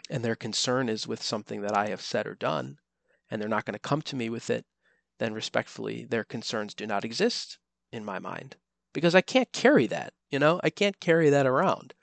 and 0.10 0.24
their 0.24 0.36
concern 0.36 0.88
is 0.88 1.08
with 1.08 1.22
something 1.22 1.62
that 1.62 1.76
I 1.76 1.90
have 1.90 2.02
said 2.02 2.28
or 2.28 2.36
done, 2.36 2.78
and 3.30 3.42
they're 3.42 3.50
not 3.50 3.66
going 3.66 3.74
to 3.74 3.80
come 3.80 4.02
to 4.04 4.16
me 4.16 4.30
with 4.30 4.50
it, 4.50 4.66
then 5.20 5.34
respectfully, 5.34 6.06
their 6.06 6.24
concerns 6.24 6.74
do 6.74 6.88
not 6.88 7.04
exist 7.04 7.60
in 7.92 8.06
my 8.06 8.20
mind 8.20 8.56
because 8.94 9.16
I 9.16 9.22
can't 9.22 9.52
carry 9.52 9.88
that. 9.88 10.14
You 10.30 10.40
know, 10.40 10.62
I 10.64 10.70
can't 10.70 11.00
carry 11.00 11.30
that 11.30 11.46
around. 11.46 11.94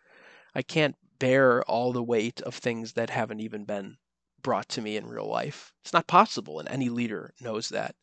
I 0.54 0.62
can't 0.62 0.96
bear 1.20 1.62
all 1.62 1.92
the 1.92 2.02
weight 2.02 2.40
of 2.40 2.56
things 2.56 2.94
that 2.94 3.10
haven't 3.10 3.38
even 3.38 3.64
been 3.64 3.98
brought 4.42 4.68
to 4.70 4.80
me 4.80 4.96
in 4.96 5.06
real 5.06 5.28
life. 5.28 5.72
It's 5.84 5.92
not 5.92 6.08
possible, 6.08 6.58
and 6.58 6.68
any 6.68 6.88
leader 6.88 7.32
knows 7.40 7.68
that. 7.68 7.94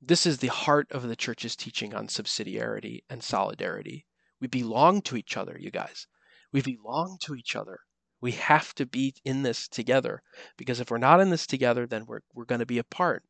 This 0.00 0.24
is 0.24 0.38
the 0.38 0.48
heart 0.48 0.90
of 0.92 1.02
the 1.02 1.16
church's 1.16 1.56
teaching 1.56 1.92
on 1.92 2.06
subsidiarity 2.06 3.00
and 3.10 3.22
solidarity. 3.22 4.06
We 4.40 4.46
belong 4.46 5.02
to 5.02 5.16
each 5.16 5.36
other, 5.36 5.58
you 5.58 5.70
guys. 5.70 6.06
We 6.52 6.62
belong 6.62 7.18
to 7.22 7.34
each 7.34 7.56
other. 7.56 7.80
We 8.20 8.32
have 8.32 8.74
to 8.76 8.86
be 8.86 9.14
in 9.24 9.42
this 9.42 9.68
together 9.68 10.22
because 10.56 10.80
if 10.80 10.90
we're 10.90 10.98
not 10.98 11.20
in 11.20 11.30
this 11.30 11.46
together, 11.46 11.86
then 11.86 12.06
we're, 12.06 12.20
we're 12.32 12.44
going 12.44 12.60
to 12.60 12.66
be 12.66 12.78
apart. 12.78 13.24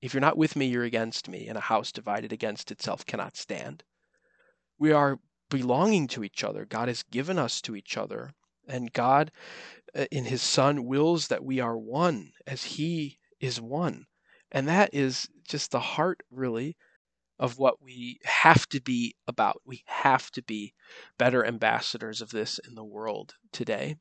If 0.00 0.14
you're 0.14 0.20
not 0.20 0.38
with 0.38 0.56
me, 0.56 0.66
you're 0.66 0.84
against 0.84 1.28
me, 1.28 1.48
and 1.48 1.58
a 1.58 1.62
house 1.62 1.90
divided 1.90 2.32
against 2.32 2.70
itself 2.70 3.04
cannot 3.04 3.36
stand. 3.36 3.82
We 4.78 4.92
are 4.92 5.18
belonging 5.48 6.08
to 6.08 6.24
each 6.24 6.44
other. 6.44 6.64
God 6.64 6.88
has 6.88 7.02
given 7.04 7.38
us 7.38 7.60
to 7.62 7.76
each 7.76 7.96
other, 7.96 8.32
and 8.68 8.92
God, 8.92 9.30
uh, 9.94 10.06
in 10.10 10.24
His 10.24 10.42
Son, 10.42 10.84
wills 10.84 11.28
that 11.28 11.44
we 11.44 11.60
are 11.60 11.78
one 11.78 12.32
as 12.46 12.64
He 12.64 13.18
is 13.40 13.60
one. 13.60 14.06
And 14.50 14.68
that 14.68 14.90
is 14.92 15.28
just 15.48 15.70
the 15.70 15.80
heart, 15.80 16.22
really, 16.30 16.76
of 17.38 17.58
what 17.58 17.82
we 17.82 18.18
have 18.24 18.66
to 18.68 18.80
be 18.80 19.14
about. 19.26 19.60
We 19.64 19.82
have 19.86 20.30
to 20.32 20.42
be 20.42 20.72
better 21.18 21.44
ambassadors 21.44 22.20
of 22.22 22.30
this 22.30 22.58
in 22.66 22.74
the 22.74 22.84
world 22.84 23.34
today 23.52 23.96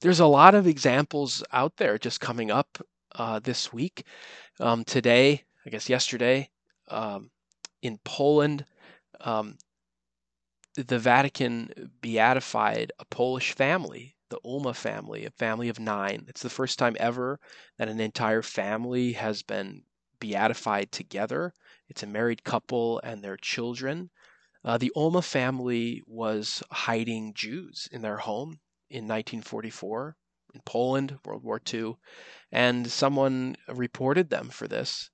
there's 0.00 0.20
a 0.20 0.26
lot 0.26 0.54
of 0.54 0.66
examples 0.66 1.42
out 1.52 1.76
there 1.76 1.98
just 1.98 2.20
coming 2.20 2.50
up 2.50 2.78
uh, 3.14 3.38
this 3.38 3.72
week. 3.72 4.04
Um, 4.60 4.84
today, 4.84 5.44
I 5.64 5.70
guess 5.70 5.88
yesterday, 5.88 6.50
um, 6.88 7.30
in 7.82 7.98
Poland, 8.04 8.64
um, 9.20 9.56
the 10.74 10.98
Vatican 10.98 11.90
beatified 12.00 12.92
a 12.98 13.04
Polish 13.04 13.52
family, 13.52 14.16
the 14.30 14.40
Ulma 14.44 14.74
family, 14.74 15.24
a 15.26 15.30
family 15.30 15.68
of 15.68 15.78
nine. 15.78 16.24
It's 16.28 16.42
the 16.42 16.50
first 16.50 16.78
time 16.78 16.96
ever 16.98 17.38
that 17.78 17.88
an 17.88 18.00
entire 18.00 18.42
family 18.42 19.12
has 19.12 19.42
been 19.42 19.84
beatified 20.18 20.90
together. 20.92 21.52
It's 21.88 22.02
a 22.02 22.06
married 22.06 22.44
couple 22.44 23.00
and 23.00 23.22
their 23.22 23.36
children. 23.36 24.10
Uh, 24.64 24.78
the 24.78 24.92
Ulma 24.96 25.22
family 25.22 26.02
was 26.06 26.62
hiding 26.70 27.34
Jews 27.34 27.88
in 27.90 28.02
their 28.02 28.18
home 28.18 28.60
in 28.88 29.06
1944 29.06 30.16
in 30.54 30.60
Poland, 30.62 31.18
World 31.24 31.42
War 31.42 31.60
II, 31.72 31.94
and 32.50 32.90
someone 32.90 33.56
reported 33.68 34.30
them 34.30 34.50
for 34.50 34.68
this, 34.68 35.10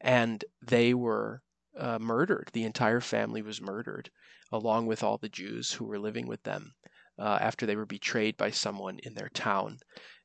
and 0.00 0.44
they 0.60 0.94
were 0.94 1.42
uh, 1.80 1.98
murdered. 1.98 2.50
The 2.52 2.64
entire 2.64 3.00
family 3.00 3.42
was 3.42 3.60
murdered, 3.60 4.10
along 4.52 4.86
with 4.86 5.02
all 5.02 5.18
the 5.18 5.28
Jews 5.28 5.72
who 5.72 5.84
were 5.84 5.98
living 5.98 6.26
with 6.26 6.42
them 6.44 6.72
uh, 7.18 7.38
after 7.40 7.66
they 7.66 7.76
were 7.76 7.86
betrayed 7.86 8.36
by 8.36 8.50
someone 8.50 8.98
in 9.02 9.14
their 9.14 9.30
town. 9.30 9.78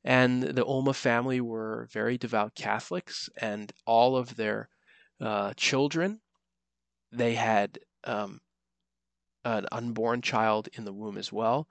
And 0.03 0.43
the 0.43 0.65
Ulma 0.65 0.93
family 0.93 1.41
were 1.41 1.87
very 1.91 2.17
devout 2.17 2.53
Catholics, 2.55 3.29
and 3.37 3.71
all 3.87 4.15
of 4.15 4.35
their 4.35 4.69
uh, 5.19 5.53
children, 5.57 6.21
they 7.11 7.33
had 7.35 7.79
um, 8.03 8.41
an 9.43 9.65
unborn 9.71 10.21
child 10.21 10.69
in 10.73 10.85
the 10.85 10.93
womb 10.93 11.17
as 11.17 11.31
well 11.31 11.67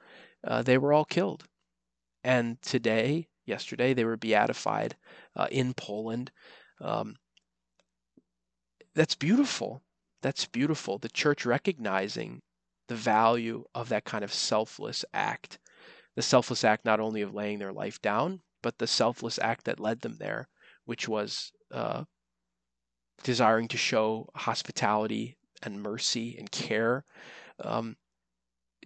uh, 0.47 0.63
they 0.63 0.79
were 0.79 0.93
all 0.93 1.05
killed. 1.05 1.45
And 2.23 2.61
today, 2.63 3.29
yesterday, 3.47 3.95
they 3.95 4.05
were 4.05 4.17
beatified 4.17 4.97
uh, 5.37 5.49
in 5.51 5.75
Poland. 5.75 6.31
Um, 6.81 7.17
that's 8.95 9.15
beautiful. 9.15 9.83
That's 10.23 10.47
beautiful. 10.47 10.99
The 10.99 11.09
church 11.09 11.45
recognizing 11.45 12.41
the 12.89 12.95
value 12.95 13.65
of 13.75 13.89
that 13.89 14.05
kind 14.05 14.25
of 14.25 14.33
selfless 14.33 15.05
act. 15.13 15.59
The 16.17 16.23
selfless 16.23 16.65
act 16.65 16.85
not 16.85 17.01
only 17.01 17.23
of 17.23 17.35
laying 17.35 17.59
their 17.59 17.73
life 17.73 18.01
down, 18.01 18.41
but 18.63 18.79
the 18.79 18.87
selfless 18.87 19.39
act 19.39 19.65
that 19.65 19.81
led 19.81 20.01
them 20.01 20.17
there, 20.19 20.49
which 20.85 21.09
was 21.09 21.53
uh, 21.71 22.05
desiring 23.23 23.69
to 23.69 23.77
show 23.77 24.29
hospitality 24.35 25.37
and 25.63 25.83
mercy 25.83 26.37
and 26.39 26.51
care. 26.51 27.05
Um, 27.61 27.97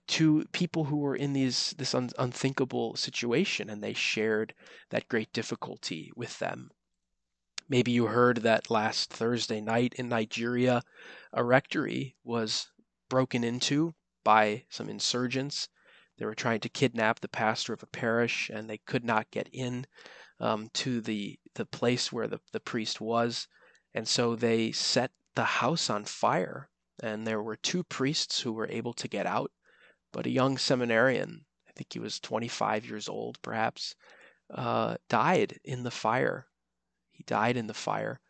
to 0.08 0.46
people 0.52 0.84
who 0.84 0.96
were 0.96 1.16
in 1.16 1.34
these 1.34 1.74
this 1.76 1.94
un- 1.94 2.10
unthinkable 2.18 2.96
situation 2.96 3.68
and 3.68 3.82
they 3.82 3.92
shared 3.92 4.54
that 4.90 5.08
great 5.08 5.32
difficulty 5.32 6.10
with 6.16 6.38
them. 6.38 6.70
Maybe 7.68 7.92
you 7.92 8.06
heard 8.06 8.38
that 8.38 8.70
last 8.70 9.10
Thursday 9.10 9.60
night 9.60 9.94
in 9.94 10.08
Nigeria, 10.08 10.82
a 11.32 11.44
rectory 11.44 12.16
was 12.24 12.68
broken 13.08 13.44
into 13.44 13.94
by 14.24 14.64
some 14.70 14.88
insurgents. 14.88 15.68
They 16.18 16.24
were 16.24 16.34
trying 16.34 16.60
to 16.60 16.68
kidnap 16.68 17.20
the 17.20 17.28
pastor 17.28 17.72
of 17.72 17.82
a 17.82 17.86
parish 17.86 18.50
and 18.52 18.68
they 18.68 18.78
could 18.78 19.04
not 19.04 19.30
get 19.30 19.48
in 19.52 19.86
um, 20.40 20.70
to 20.74 21.00
the, 21.00 21.38
the 21.54 21.66
place 21.66 22.12
where 22.12 22.26
the, 22.26 22.40
the 22.52 22.60
priest 22.60 23.00
was. 23.00 23.48
And 23.94 24.08
so 24.08 24.34
they 24.34 24.72
set 24.72 25.12
the 25.34 25.44
house 25.44 25.90
on 25.90 26.04
fire. 26.04 26.70
And 27.02 27.26
there 27.26 27.42
were 27.42 27.56
two 27.56 27.84
priests 27.84 28.40
who 28.40 28.52
were 28.52 28.68
able 28.68 28.92
to 28.94 29.08
get 29.08 29.26
out 29.26 29.52
but 30.10 30.26
a 30.26 30.30
young 30.30 30.56
seminarian, 30.56 31.44
I 31.68 31.72
think 31.72 31.92
he 31.92 31.98
was 31.98 32.18
25 32.18 32.86
years 32.86 33.08
old 33.08 33.40
perhaps, 33.42 33.94
uh, 34.50 34.96
died 35.08 35.60
in 35.64 35.82
the 35.82 35.90
fire. 35.90 36.47
He 37.18 37.24
died 37.24 37.56
in 37.56 37.66
the 37.66 37.74
fire. 37.74 38.20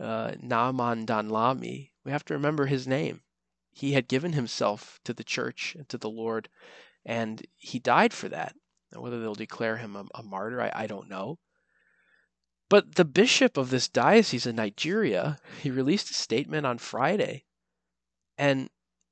Uh, 0.00 0.34
Naaman 0.40 1.06
Danlami, 1.06 1.92
we 2.04 2.10
have 2.10 2.24
to 2.24 2.34
remember 2.34 2.66
his 2.66 2.88
name. 2.88 3.22
He 3.70 3.92
had 3.92 4.08
given 4.08 4.32
himself 4.32 4.98
to 5.04 5.14
the 5.14 5.22
church 5.22 5.76
and 5.76 5.88
to 5.88 5.96
the 5.96 6.10
Lord, 6.10 6.48
and 7.04 7.46
he 7.56 7.78
died 7.78 8.12
for 8.12 8.28
that. 8.28 8.56
Now, 8.90 9.00
whether 9.00 9.20
they'll 9.20 9.36
declare 9.36 9.76
him 9.76 9.94
a, 9.94 10.06
a 10.16 10.22
martyr, 10.24 10.60
I, 10.60 10.72
I 10.74 10.86
don't 10.88 11.08
know. 11.08 11.38
But 12.68 12.96
the 12.96 13.04
bishop 13.04 13.56
of 13.56 13.70
this 13.70 13.88
diocese 13.88 14.44
in 14.44 14.56
Nigeria, 14.56 15.38
he 15.60 15.70
released 15.70 16.10
a 16.10 16.14
statement 16.14 16.66
on 16.66 16.78
Friday, 16.78 17.44
and 18.36 18.70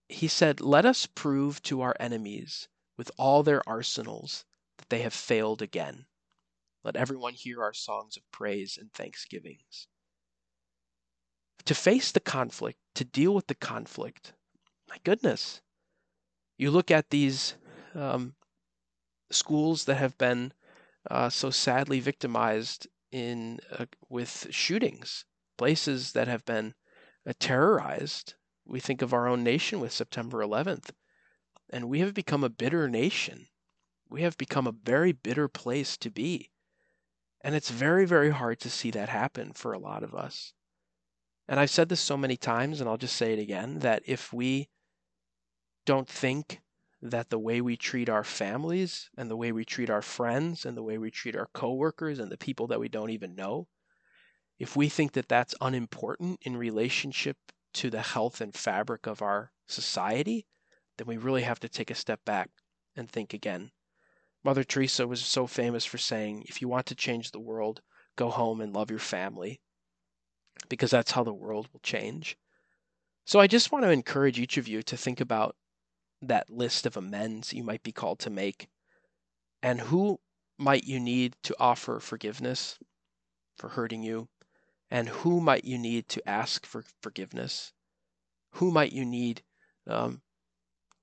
he 0.08 0.26
said, 0.26 0.60
Let 0.60 0.84
us 0.84 1.06
prove 1.06 1.62
to 1.62 1.82
our 1.82 1.94
enemies 2.00 2.68
with 2.96 3.12
all 3.16 3.44
their 3.44 3.62
arsenals 3.68 4.44
that 4.78 4.88
they 4.88 5.02
have 5.02 5.14
failed 5.14 5.62
again. 5.62 6.06
Let 6.84 6.96
everyone 6.96 7.34
hear 7.34 7.62
our 7.62 7.74
songs 7.74 8.16
of 8.16 8.22
praise 8.30 8.78
and 8.80 8.92
thanksgivings. 8.92 9.86
To 11.66 11.74
face 11.74 12.10
the 12.10 12.20
conflict, 12.20 12.78
to 12.94 13.04
deal 13.04 13.34
with 13.34 13.46
the 13.46 13.54
conflict, 13.54 14.32
my 14.88 14.96
goodness. 15.04 15.60
You 16.56 16.70
look 16.70 16.90
at 16.90 17.10
these 17.10 17.54
um, 17.94 18.34
schools 19.30 19.84
that 19.84 19.96
have 19.96 20.16
been 20.18 20.52
uh, 21.10 21.28
so 21.28 21.50
sadly 21.50 22.00
victimized 22.00 22.86
in 23.12 23.60
uh, 23.78 23.86
with 24.08 24.46
shootings, 24.50 25.24
places 25.58 26.12
that 26.12 26.28
have 26.28 26.44
been 26.44 26.74
uh, 27.26 27.32
terrorized 27.38 28.34
we 28.70 28.78
think 28.78 29.02
of 29.02 29.12
our 29.12 29.26
own 29.26 29.42
nation 29.42 29.80
with 29.80 29.92
September 29.92 30.38
11th, 30.38 30.90
and 31.70 31.88
we 31.88 31.98
have 32.00 32.14
become 32.14 32.44
a 32.44 32.48
bitter 32.48 32.88
nation. 32.88 33.48
We 34.08 34.22
have 34.22 34.38
become 34.38 34.66
a 34.66 34.72
very 34.72 35.10
bitter 35.10 35.48
place 35.48 35.96
to 35.98 36.10
be. 36.10 36.52
And 37.42 37.54
it's 37.54 37.70
very, 37.70 38.04
very 38.04 38.30
hard 38.30 38.60
to 38.60 38.70
see 38.70 38.90
that 38.90 39.08
happen 39.08 39.52
for 39.52 39.72
a 39.72 39.78
lot 39.78 40.02
of 40.02 40.14
us. 40.14 40.52
And 41.48 41.58
I've 41.58 41.70
said 41.70 41.88
this 41.88 42.00
so 42.00 42.16
many 42.16 42.36
times, 42.36 42.80
and 42.80 42.88
I'll 42.88 42.96
just 42.96 43.16
say 43.16 43.32
it 43.32 43.38
again 43.38 43.80
that 43.80 44.02
if 44.06 44.32
we 44.32 44.68
don't 45.86 46.08
think 46.08 46.60
that 47.02 47.30
the 47.30 47.38
way 47.38 47.60
we 47.60 47.76
treat 47.76 48.08
our 48.08 48.22
families 48.22 49.08
and 49.16 49.30
the 49.30 49.36
way 49.36 49.52
we 49.52 49.64
treat 49.64 49.88
our 49.88 50.02
friends 50.02 50.66
and 50.66 50.76
the 50.76 50.82
way 50.82 50.98
we 50.98 51.10
treat 51.10 51.34
our 51.34 51.48
coworkers 51.54 52.18
and 52.18 52.30
the 52.30 52.36
people 52.36 52.66
that 52.66 52.78
we 52.78 52.88
don't 52.88 53.10
even 53.10 53.34
know, 53.34 53.66
if 54.58 54.76
we 54.76 54.88
think 54.88 55.12
that 55.12 55.28
that's 55.28 55.54
unimportant 55.60 56.38
in 56.42 56.56
relationship 56.56 57.38
to 57.72 57.88
the 57.88 58.02
health 58.02 58.40
and 58.40 58.54
fabric 58.54 59.06
of 59.06 59.22
our 59.22 59.52
society, 59.66 60.46
then 60.98 61.06
we 61.06 61.16
really 61.16 61.42
have 61.42 61.60
to 61.60 61.68
take 61.68 61.90
a 61.90 61.94
step 61.94 62.20
back 62.26 62.50
and 62.94 63.10
think 63.10 63.32
again. 63.32 63.70
Mother 64.42 64.64
Teresa 64.64 65.06
was 65.06 65.22
so 65.22 65.46
famous 65.46 65.84
for 65.84 65.98
saying, 65.98 66.44
if 66.46 66.62
you 66.62 66.68
want 66.68 66.86
to 66.86 66.94
change 66.94 67.30
the 67.30 67.40
world, 67.40 67.82
go 68.16 68.30
home 68.30 68.60
and 68.60 68.72
love 68.72 68.90
your 68.90 68.98
family, 68.98 69.60
because 70.68 70.90
that's 70.90 71.12
how 71.12 71.24
the 71.24 71.34
world 71.34 71.68
will 71.72 71.80
change. 71.80 72.38
So 73.26 73.38
I 73.38 73.46
just 73.46 73.70
want 73.70 73.84
to 73.84 73.90
encourage 73.90 74.38
each 74.38 74.56
of 74.56 74.66
you 74.66 74.82
to 74.84 74.96
think 74.96 75.20
about 75.20 75.56
that 76.22 76.50
list 76.50 76.86
of 76.86 76.96
amends 76.96 77.52
you 77.52 77.62
might 77.62 77.82
be 77.82 77.92
called 77.92 78.18
to 78.20 78.30
make, 78.30 78.68
and 79.62 79.80
who 79.80 80.18
might 80.58 80.84
you 80.84 81.00
need 81.00 81.36
to 81.42 81.54
offer 81.58 82.00
forgiveness 82.00 82.78
for 83.56 83.68
hurting 83.68 84.02
you, 84.02 84.28
and 84.90 85.08
who 85.08 85.40
might 85.40 85.64
you 85.64 85.78
need 85.78 86.08
to 86.08 86.28
ask 86.28 86.66
for 86.66 86.84
forgiveness? 87.02 87.72
Who 88.52 88.70
might 88.70 88.92
you 88.92 89.04
need 89.04 89.42
um, 89.86 90.22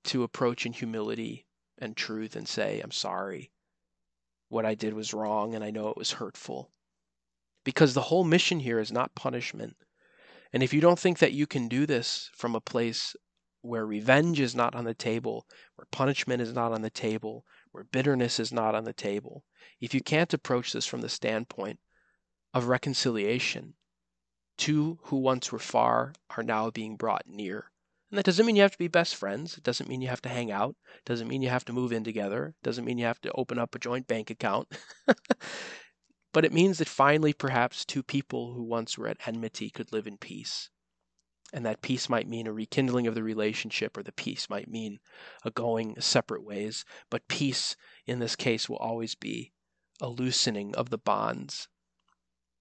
to 0.04 0.22
approach 0.22 0.66
in 0.66 0.72
humility 0.72 1.46
and 1.80 1.96
truth 1.96 2.36
and 2.36 2.48
say, 2.48 2.80
I'm 2.80 2.90
sorry? 2.90 3.50
what 4.48 4.64
I 4.64 4.74
did 4.74 4.94
was 4.94 5.14
wrong 5.14 5.54
and 5.54 5.62
I 5.62 5.70
know 5.70 5.88
it 5.88 5.96
was 5.96 6.12
hurtful. 6.12 6.70
Because 7.64 7.94
the 7.94 8.02
whole 8.02 8.24
mission 8.24 8.60
here 8.60 8.80
is 8.80 8.90
not 8.90 9.14
punishment. 9.14 9.76
And 10.52 10.62
if 10.62 10.72
you 10.72 10.80
don't 10.80 10.98
think 10.98 11.18
that 11.18 11.32
you 11.32 11.46
can 11.46 11.68
do 11.68 11.84
this 11.84 12.30
from 12.34 12.54
a 12.54 12.60
place 12.60 13.14
where 13.60 13.84
revenge 13.84 14.40
is 14.40 14.54
not 14.54 14.74
on 14.74 14.84
the 14.84 14.94
table, 14.94 15.46
where 15.74 15.86
punishment 15.90 16.40
is 16.40 16.54
not 16.54 16.72
on 16.72 16.80
the 16.80 16.90
table, 16.90 17.44
where 17.72 17.84
bitterness 17.84 18.40
is 18.40 18.52
not 18.52 18.74
on 18.74 18.84
the 18.84 18.94
table, 18.94 19.44
if 19.80 19.92
you 19.92 20.00
can't 20.00 20.32
approach 20.32 20.72
this 20.72 20.86
from 20.86 21.02
the 21.02 21.08
standpoint 21.08 21.78
of 22.54 22.68
reconciliation, 22.68 23.74
two 24.56 24.98
who 25.04 25.16
once 25.18 25.52
were 25.52 25.58
far 25.58 26.14
are 26.34 26.42
now 26.42 26.70
being 26.70 26.96
brought 26.96 27.26
near. 27.26 27.70
And 28.10 28.16
that 28.16 28.24
doesn't 28.24 28.46
mean 28.46 28.56
you 28.56 28.62
have 28.62 28.72
to 28.72 28.78
be 28.78 28.88
best 28.88 29.16
friends. 29.16 29.58
It 29.58 29.62
doesn't 29.62 29.88
mean 29.88 30.00
you 30.00 30.08
have 30.08 30.22
to 30.22 30.30
hang 30.30 30.50
out. 30.50 30.76
It 30.96 31.04
doesn't 31.04 31.28
mean 31.28 31.42
you 31.42 31.50
have 31.50 31.66
to 31.66 31.74
move 31.74 31.92
in 31.92 32.04
together. 32.04 32.54
It 32.58 32.64
doesn't 32.64 32.86
mean 32.86 32.96
you 32.96 33.04
have 33.04 33.20
to 33.20 33.32
open 33.32 33.58
up 33.58 33.74
a 33.74 33.78
joint 33.78 34.06
bank 34.06 34.30
account. 34.30 34.68
but 36.32 36.46
it 36.46 36.52
means 36.52 36.78
that 36.78 36.88
finally, 36.88 37.34
perhaps 37.34 37.84
two 37.84 38.02
people 38.02 38.54
who 38.54 38.62
once 38.62 38.96
were 38.96 39.08
at 39.08 39.28
enmity 39.28 39.68
could 39.68 39.92
live 39.92 40.06
in 40.06 40.16
peace. 40.16 40.70
And 41.52 41.66
that 41.66 41.82
peace 41.82 42.08
might 42.08 42.26
mean 42.26 42.46
a 42.46 42.52
rekindling 42.52 43.06
of 43.06 43.14
the 43.14 43.22
relationship, 43.22 43.96
or 43.96 44.02
the 44.02 44.12
peace 44.12 44.48
might 44.48 44.70
mean 44.70 45.00
a 45.44 45.50
going 45.50 46.00
separate 46.00 46.44
ways. 46.44 46.86
But 47.10 47.28
peace 47.28 47.76
in 48.06 48.20
this 48.20 48.36
case 48.36 48.70
will 48.70 48.76
always 48.76 49.14
be 49.14 49.52
a 50.00 50.08
loosening 50.08 50.74
of 50.76 50.88
the 50.88 50.98
bonds 50.98 51.68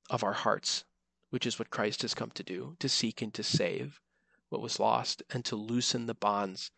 of 0.09 0.25
our 0.25 0.33
hearts, 0.33 0.83
which 1.29 1.45
is 1.45 1.57
what 1.57 1.69
Christ 1.69 2.01
has 2.01 2.13
come 2.13 2.31
to 2.31 2.43
do 2.43 2.75
to 2.79 2.89
seek 2.89 3.21
and 3.21 3.33
to 3.33 3.43
save 3.43 4.01
what 4.49 4.61
was 4.61 4.79
lost 4.79 5.23
and 5.29 5.43
to 5.45 5.55
loosen 5.55 6.05
the 6.05 6.13
bonds 6.13 6.71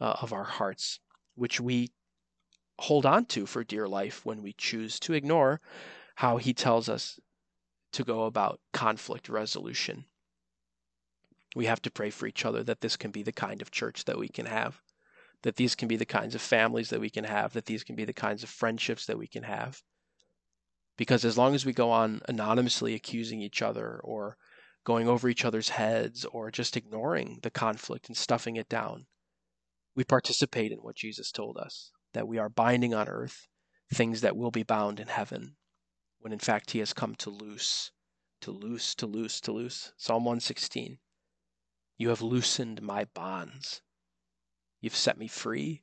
uh, 0.00 0.16
of 0.20 0.32
our 0.32 0.44
hearts, 0.44 1.00
which 1.34 1.60
we 1.60 1.90
hold 2.78 3.06
on 3.06 3.24
to 3.26 3.46
for 3.46 3.62
dear 3.62 3.86
life 3.86 4.26
when 4.26 4.42
we 4.42 4.52
choose 4.54 4.98
to 5.00 5.12
ignore 5.12 5.60
how 6.16 6.36
he 6.36 6.52
tells 6.52 6.88
us 6.88 7.20
to 7.92 8.04
go 8.04 8.24
about 8.24 8.60
conflict 8.72 9.28
resolution. 9.28 10.04
We 11.54 11.66
have 11.66 11.82
to 11.82 11.90
pray 11.90 12.10
for 12.10 12.26
each 12.26 12.44
other 12.44 12.62
that 12.64 12.80
this 12.80 12.96
can 12.96 13.10
be 13.10 13.22
the 13.22 13.32
kind 13.32 13.62
of 13.62 13.70
church 13.70 14.04
that 14.06 14.18
we 14.18 14.28
can 14.28 14.46
have, 14.46 14.80
that 15.42 15.56
these 15.56 15.74
can 15.74 15.88
be 15.88 15.96
the 15.96 16.06
kinds 16.06 16.34
of 16.34 16.40
families 16.40 16.90
that 16.90 17.00
we 17.00 17.10
can 17.10 17.24
have, 17.24 17.52
that 17.52 17.66
these 17.66 17.84
can 17.84 17.94
be 17.94 18.04
the 18.04 18.12
kinds 18.12 18.42
of 18.42 18.48
friendships 18.48 19.06
that 19.06 19.18
we 19.18 19.26
can 19.26 19.42
have. 19.42 19.82
Because 20.96 21.24
as 21.24 21.36
long 21.36 21.54
as 21.54 21.66
we 21.66 21.72
go 21.72 21.90
on 21.90 22.22
anonymously 22.28 22.94
accusing 22.94 23.40
each 23.40 23.62
other 23.62 24.00
or 24.02 24.36
going 24.84 25.08
over 25.08 25.28
each 25.28 25.44
other's 25.44 25.70
heads 25.70 26.24
or 26.24 26.50
just 26.50 26.76
ignoring 26.76 27.38
the 27.42 27.50
conflict 27.50 28.08
and 28.08 28.16
stuffing 28.16 28.56
it 28.56 28.68
down. 28.68 29.06
We 29.94 30.04
participate 30.04 30.72
in 30.72 30.78
what 30.78 30.96
Jesus 30.96 31.30
told 31.30 31.56
us 31.56 31.92
that 32.14 32.26
we 32.26 32.38
are 32.38 32.48
binding 32.48 32.94
on 32.94 33.08
earth 33.08 33.46
things 33.92 34.22
that 34.22 34.36
will 34.36 34.50
be 34.50 34.62
bound 34.62 34.98
in 34.98 35.08
heaven, 35.08 35.56
when 36.18 36.32
in 36.32 36.38
fact 36.38 36.70
he 36.70 36.78
has 36.78 36.92
come 36.92 37.14
to 37.16 37.30
loose, 37.30 37.92
to 38.40 38.50
loose, 38.50 38.94
to 38.96 39.06
loose, 39.06 39.40
to 39.42 39.52
loose. 39.52 39.92
Psalm 39.96 40.24
116 40.24 40.98
You 41.98 42.08
have 42.08 42.22
loosened 42.22 42.82
my 42.82 43.04
bonds, 43.04 43.82
you've 44.80 44.96
set 44.96 45.18
me 45.18 45.28
free. 45.28 45.82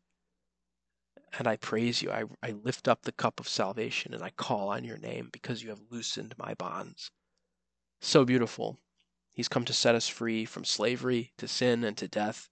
And 1.38 1.48
I 1.48 1.58
praise 1.58 2.02
you. 2.02 2.10
I, 2.10 2.24
I 2.42 2.52
lift 2.52 2.88
up 2.88 3.04
the 3.04 3.12
cup 3.12 3.40
of 3.40 3.48
salvation 3.48 4.16
and 4.16 4.24
I 4.24 4.32
call 4.32 4.70
on 4.70 4.84
your 4.84 4.98
name 4.98 5.30
because 5.32 5.62
you 5.62 5.70
have 5.70 5.92
loosened 5.92 6.34
my 6.40 6.56
bonds. 6.56 7.12
So 8.02 8.26
beautiful. 8.26 8.80
He's 9.32 9.48
come 9.48 9.66
to 9.66 9.74
set 9.74 9.96
us 9.96 10.08
free 10.08 10.46
from 10.46 10.66
slavery 10.66 11.34
to 11.38 11.48
sin 11.48 11.84
and 11.84 11.98
to 11.98 12.08
death. 12.08 12.50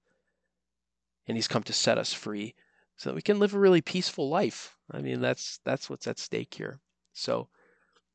And 1.28 1.36
he's 1.36 1.48
come 1.48 1.63
to 1.63 1.74
set 1.74 1.98
us 1.98 2.13
free 2.13 2.56
so 2.96 3.10
that 3.10 3.16
we 3.16 3.22
can 3.22 3.40
live 3.40 3.54
a 3.54 3.60
really 3.60 3.82
peaceful 3.82 4.30
life. 4.30 4.76
I 4.92 5.02
mean, 5.02 5.22
that's 5.22 5.60
that's 5.66 5.90
what's 5.90 6.08
at 6.08 6.20
stake 6.20 6.54
here. 6.54 6.80
So 7.13 7.50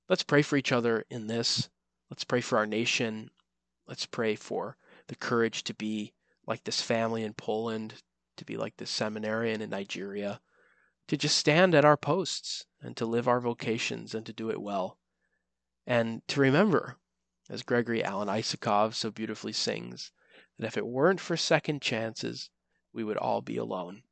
let's 0.09 0.23
pray 0.23 0.43
for 0.43 0.57
each 0.57 0.73
other 0.73 1.05
in 1.11 1.27
this. 1.27 1.69
Let's 2.11 2.25
pray 2.25 2.41
for 2.41 2.59
our 2.59 2.67
nation. 2.67 3.31
Let's 3.87 4.07
pray 4.07 4.37
for 4.37 4.77
the 5.09 5.17
courage 5.17 5.65
to 5.65 5.75
be 5.75 6.15
like 6.47 6.65
this 6.65 6.81
family 6.81 7.25
in 7.25 7.35
Poland, 7.35 7.95
to 8.37 8.45
be 8.45 8.57
like 8.57 8.77
this 8.77 8.91
seminarian 8.91 9.61
in 9.61 9.71
Nigeria, 9.71 10.41
to 11.09 11.17
just 11.17 11.37
stand 11.37 11.75
at 11.75 11.85
our 11.85 11.97
posts 11.97 12.65
and 12.81 12.97
to 12.97 13.07
live 13.07 13.29
our 13.29 13.41
vocations 13.41 14.15
and 14.15 14.25
to 14.27 14.33
do 14.33 14.51
it 14.51 14.61
well. 14.61 14.99
And 15.87 16.27
to 16.29 16.41
remember 16.41 16.97
as 17.51 17.63
Gregory 17.63 18.03
Alan 18.03 18.29
Isakov 18.29 18.95
so 18.95 19.11
beautifully 19.11 19.53
sings, 19.53 20.13
that 20.59 20.67
if 20.67 20.77
it 20.77 20.87
weren't 20.87 21.21
for 21.21 21.37
second 21.37 21.83
chances, 21.83 22.51
we 22.93 23.05
would 23.05 23.17
all 23.17 23.41
be 23.41 23.57
alone. 23.57 24.03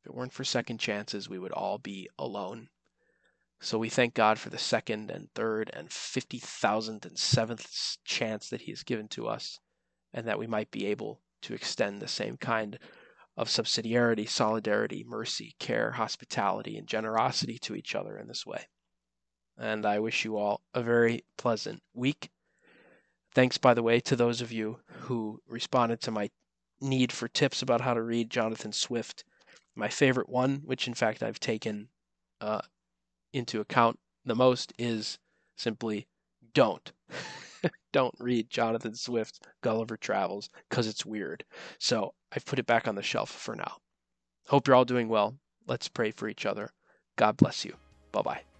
If 0.00 0.06
it 0.06 0.14
weren't 0.14 0.32
for 0.32 0.44
second 0.44 0.78
chances, 0.78 1.28
we 1.28 1.38
would 1.38 1.52
all 1.52 1.78
be 1.78 2.08
alone. 2.18 2.68
So 3.60 3.78
we 3.78 3.88
thank 3.88 4.14
God 4.14 4.38
for 4.38 4.50
the 4.50 4.58
second 4.58 5.10
and 5.10 5.32
third 5.34 5.70
and 5.72 5.88
50,000th 5.88 7.04
and 7.06 7.18
seventh 7.18 7.96
chance 8.04 8.48
that 8.50 8.62
He 8.62 8.70
has 8.72 8.82
given 8.82 9.08
to 9.08 9.26
us, 9.26 9.58
and 10.12 10.28
that 10.28 10.38
we 10.38 10.46
might 10.46 10.70
be 10.70 10.86
able 10.86 11.22
to 11.42 11.54
extend 11.54 12.00
the 12.00 12.08
same 12.08 12.36
kind 12.36 12.78
of 13.36 13.48
subsidiarity, 13.48 14.28
solidarity, 14.28 15.04
mercy, 15.06 15.54
care, 15.58 15.92
hospitality, 15.92 16.76
and 16.76 16.86
generosity 16.86 17.58
to 17.58 17.74
each 17.74 17.94
other 17.94 18.18
in 18.18 18.28
this 18.28 18.46
way. 18.46 18.66
And 19.58 19.84
I 19.84 19.98
wish 19.98 20.24
you 20.24 20.36
all 20.36 20.62
a 20.74 20.82
very 20.82 21.24
pleasant 21.36 21.82
week. 21.94 22.30
Thanks, 23.36 23.58
by 23.58 23.74
the 23.74 23.82
way, 23.82 24.00
to 24.00 24.16
those 24.16 24.40
of 24.40 24.50
you 24.50 24.78
who 25.00 25.42
responded 25.46 26.00
to 26.00 26.10
my 26.10 26.30
need 26.80 27.12
for 27.12 27.28
tips 27.28 27.60
about 27.60 27.82
how 27.82 27.92
to 27.92 28.00
read 28.00 28.30
Jonathan 28.30 28.72
Swift. 28.72 29.24
My 29.74 29.88
favorite 29.88 30.30
one, 30.30 30.62
which 30.64 30.88
in 30.88 30.94
fact 30.94 31.22
I've 31.22 31.38
taken 31.38 31.90
uh, 32.40 32.62
into 33.34 33.60
account 33.60 33.98
the 34.24 34.34
most, 34.34 34.72
is 34.78 35.18
simply 35.54 36.06
don't. 36.54 36.90
don't 37.92 38.14
read 38.18 38.48
Jonathan 38.48 38.94
Swift's 38.94 39.40
Gulliver 39.60 39.98
Travels 39.98 40.48
because 40.70 40.86
it's 40.86 41.04
weird. 41.04 41.44
So 41.78 42.14
I've 42.32 42.46
put 42.46 42.58
it 42.58 42.64
back 42.64 42.88
on 42.88 42.94
the 42.94 43.02
shelf 43.02 43.30
for 43.30 43.54
now. 43.54 43.76
Hope 44.46 44.66
you're 44.66 44.76
all 44.76 44.86
doing 44.86 45.10
well. 45.10 45.36
Let's 45.66 45.88
pray 45.88 46.10
for 46.10 46.26
each 46.26 46.46
other. 46.46 46.70
God 47.16 47.36
bless 47.36 47.66
you. 47.66 47.74
Bye 48.12 48.22
bye. 48.22 48.55